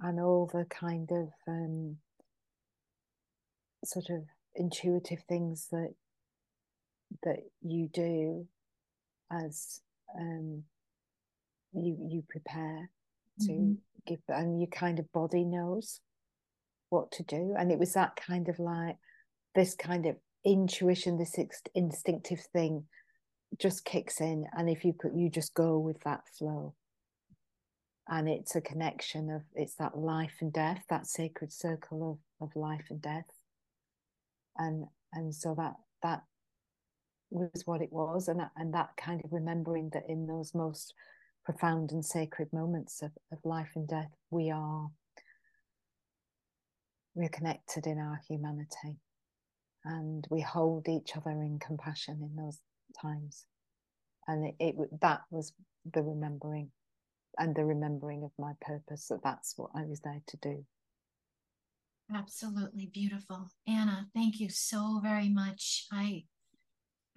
and 0.01 0.19
all 0.19 0.49
the 0.51 0.65
kind 0.65 1.09
of 1.11 1.29
um, 1.47 1.97
sort 3.83 4.09
of 4.09 4.23
intuitive 4.55 5.19
things 5.27 5.67
that 5.71 5.93
that 7.23 7.39
you 7.61 7.87
do 7.93 8.47
as 9.31 9.81
um, 10.19 10.63
you 11.73 11.97
you 12.09 12.23
prepare 12.29 12.89
to 13.39 13.51
mm-hmm. 13.51 13.73
give 14.07 14.19
and 14.29 14.59
your 14.59 14.69
kind 14.69 14.99
of 14.99 15.11
body 15.11 15.43
knows 15.43 15.99
what 16.89 17.11
to 17.11 17.23
do 17.23 17.53
and 17.57 17.71
it 17.71 17.79
was 17.79 17.93
that 17.93 18.15
kind 18.15 18.47
of 18.47 18.59
like 18.59 18.95
this 19.55 19.75
kind 19.75 20.05
of 20.05 20.15
intuition 20.45 21.17
this 21.17 21.35
instinctive 21.73 22.41
thing 22.53 22.85
just 23.59 23.85
kicks 23.85 24.21
in 24.21 24.45
and 24.53 24.69
if 24.69 24.83
you 24.83 24.93
could 24.93 25.11
you 25.15 25.29
just 25.29 25.53
go 25.53 25.79
with 25.79 25.99
that 26.01 26.21
flow. 26.37 26.73
And 28.07 28.29
it's 28.29 28.55
a 28.55 28.61
connection 28.61 29.31
of 29.31 29.41
it's 29.55 29.75
that 29.75 29.97
life 29.97 30.35
and 30.41 30.53
death 30.53 30.83
that 30.89 31.07
sacred 31.07 31.51
circle 31.51 32.19
of, 32.41 32.47
of 32.47 32.55
life 32.55 32.85
and 32.89 33.01
death. 33.01 33.25
And 34.57 34.85
and 35.13 35.33
so 35.33 35.55
that 35.57 35.73
that 36.03 36.23
was 37.31 37.63
what 37.65 37.81
it 37.81 37.91
was 37.91 38.27
and 38.27 38.41
and 38.55 38.73
that 38.73 38.89
kind 38.97 39.21
of 39.23 39.33
remembering 39.33 39.89
that 39.93 40.03
in 40.07 40.27
those 40.27 40.53
most 40.53 40.93
profound 41.43 41.91
and 41.91 42.03
sacred 42.03 42.51
moments 42.53 43.01
of, 43.01 43.11
of 43.31 43.39
life 43.43 43.69
and 43.75 43.87
death 43.87 44.11
we 44.29 44.49
are 44.49 44.89
we're 47.13 47.29
connected 47.29 47.85
in 47.87 47.99
our 47.99 48.19
humanity 48.27 48.97
and 49.85 50.27
we 50.29 50.41
hold 50.41 50.87
each 50.89 51.15
other 51.15 51.31
in 51.31 51.59
compassion 51.59 52.19
in 52.21 52.35
those 52.35 52.59
times. 52.99 53.45
And 54.27 54.45
it, 54.45 54.55
it 54.59 54.75
that 55.01 55.21
was 55.29 55.53
the 55.93 56.01
remembering 56.01 56.71
and 57.37 57.55
the 57.55 57.63
remembering 57.63 58.23
of 58.23 58.31
my 58.39 58.53
purpose 58.61 59.07
that 59.09 59.21
that's 59.23 59.53
what 59.57 59.69
i 59.75 59.83
was 59.85 59.99
there 60.01 60.21
to 60.27 60.37
do. 60.37 60.65
Absolutely 62.13 62.89
beautiful. 62.93 63.47
Anna 63.67 64.07
thank 64.15 64.39
you 64.39 64.49
so 64.49 64.99
very 65.03 65.29
much. 65.29 65.85
I 65.91 66.23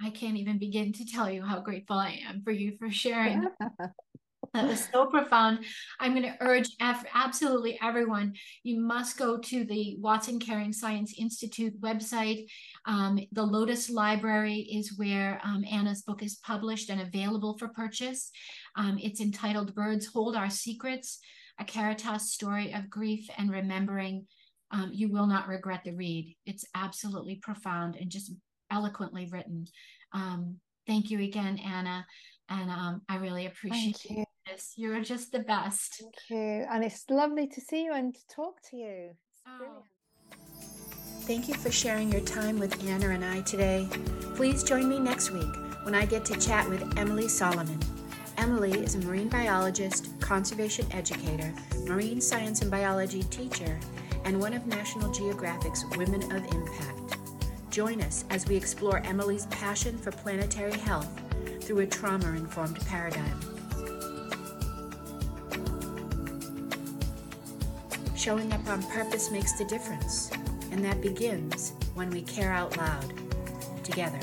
i 0.01 0.11
can't 0.11 0.37
even 0.37 0.59
begin 0.59 0.93
to 0.93 1.07
tell 1.07 1.31
you 1.31 1.43
how 1.43 1.61
grateful 1.61 1.99
i 1.99 2.21
am 2.29 2.43
for 2.43 2.53
you 2.53 2.77
for 2.79 2.91
sharing 2.91 3.45
That 4.55 4.67
was 4.67 4.89
so 4.93 5.07
profound. 5.07 5.65
I'm 6.01 6.13
going 6.13 6.23
to 6.23 6.37
urge 6.41 6.69
absolutely 6.81 7.79
everyone, 7.83 8.35
you 8.63 8.81
must 8.81 9.19
go 9.19 9.39
to 9.39 9.65
the 9.65 9.97
Watson 9.99 10.39
Caring 10.39 10.73
Science 10.73 11.15
Institute 11.19 11.79
website. 11.81 12.47
Um, 12.87 13.19
the 13.33 13.43
Lotus 13.43 13.91
Library 13.91 14.61
is 14.61 14.97
where 14.97 15.41
um, 15.45 15.65
Anna's 15.71 16.03
book 16.03 16.23
is 16.23 16.37
published 16.37 16.91
and 16.91 17.01
available 17.01 17.59
for 17.59 17.69
purchase. 17.69 18.31
Um, 18.77 18.99
it's 19.01 19.21
entitled 19.21 19.75
Birds 19.75 20.07
Hold 20.07 20.37
Our 20.37 20.51
Secrets, 20.51 21.19
a 21.59 21.65
Caritas 21.65 22.33
story 22.33 22.73
of 22.73 22.89
grief 22.89 23.29
and 23.37 23.51
remembering. 23.51 24.27
Um, 24.71 24.91
you 24.93 25.11
will 25.11 25.27
not 25.27 25.49
regret 25.49 25.83
the 25.85 25.93
read. 25.93 26.37
It's 26.47 26.65
absolutely 26.75 27.37
profound 27.37 27.97
and 27.97 28.11
just 28.11 28.33
eloquently 28.71 29.29
written. 29.31 29.67
Um, 30.13 30.57
thank 30.87 31.11
you 31.11 31.21
again, 31.21 31.59
Anna. 31.59 32.07
And 32.51 32.71
um, 32.71 33.03
I 33.09 33.17
really 33.17 33.47
appreciate 33.47 34.05
you. 34.05 34.25
You're 34.77 35.03
just 35.03 35.33
the 35.33 35.41
best. 35.41 36.01
Thank 36.01 36.15
you. 36.31 36.67
And 36.71 36.85
it's 36.85 37.05
lovely 37.11 37.47
to 37.49 37.61
see 37.61 37.85
you 37.85 37.93
and 37.93 38.15
to 38.15 38.21
talk 38.35 38.61
to 38.71 38.77
you. 38.77 39.11
Oh. 39.47 39.83
Thank 41.23 41.49
you 41.49 41.55
for 41.55 41.71
sharing 41.71 42.11
your 42.11 42.23
time 42.23 42.59
with 42.59 42.83
Anna 42.85 43.11
and 43.11 43.25
I 43.25 43.43
today. 43.43 43.89
Please 44.35 44.63
join 44.63 44.89
me 44.89 44.99
next 44.99 45.31
week 45.31 45.55
when 45.83 45.95
I 45.95 46.07
get 46.07 46.25
to 46.27 46.41
chat 46.41 46.69
with 46.69 46.99
Emily 46.99 47.29
Solomon. 47.29 47.79
Emily 48.39 48.73
is 48.73 48.95
a 48.95 48.99
marine 49.01 49.29
biologist, 49.29 50.09
conservation 50.21 50.87
educator, 50.93 51.53
marine 51.87 52.21
science 52.21 52.63
and 52.63 52.71
biology 52.71 53.25
teacher, 53.25 53.79
and 54.25 54.41
one 54.41 54.55
of 54.55 54.67
National 54.67 55.13
Geographic's 55.13 55.85
Women 55.97 56.23
of 56.33 56.45
Impact. 56.55 57.19
Join 57.71 58.01
us 58.01 58.25
as 58.31 58.47
we 58.47 58.57
explore 58.57 59.03
Emily's 59.05 59.47
passion 59.47 59.99
for 59.99 60.13
planetary 60.13 60.79
health 60.79 61.09
through 61.61 61.81
a 61.81 61.87
trauma 61.87 62.29
informed 62.29 62.81
paradigm. 62.87 63.58
Showing 68.19 68.53
up 68.53 68.67
on 68.67 68.83
purpose 68.83 69.31
makes 69.31 69.53
the 69.53 69.65
difference, 69.65 70.33
and 70.73 70.85
that 70.85 71.01
begins 71.01 71.75
when 71.95 72.11
we 72.11 72.23
care 72.23 72.53
out 72.53 72.77
loud 72.77 73.15
together. 73.85 74.19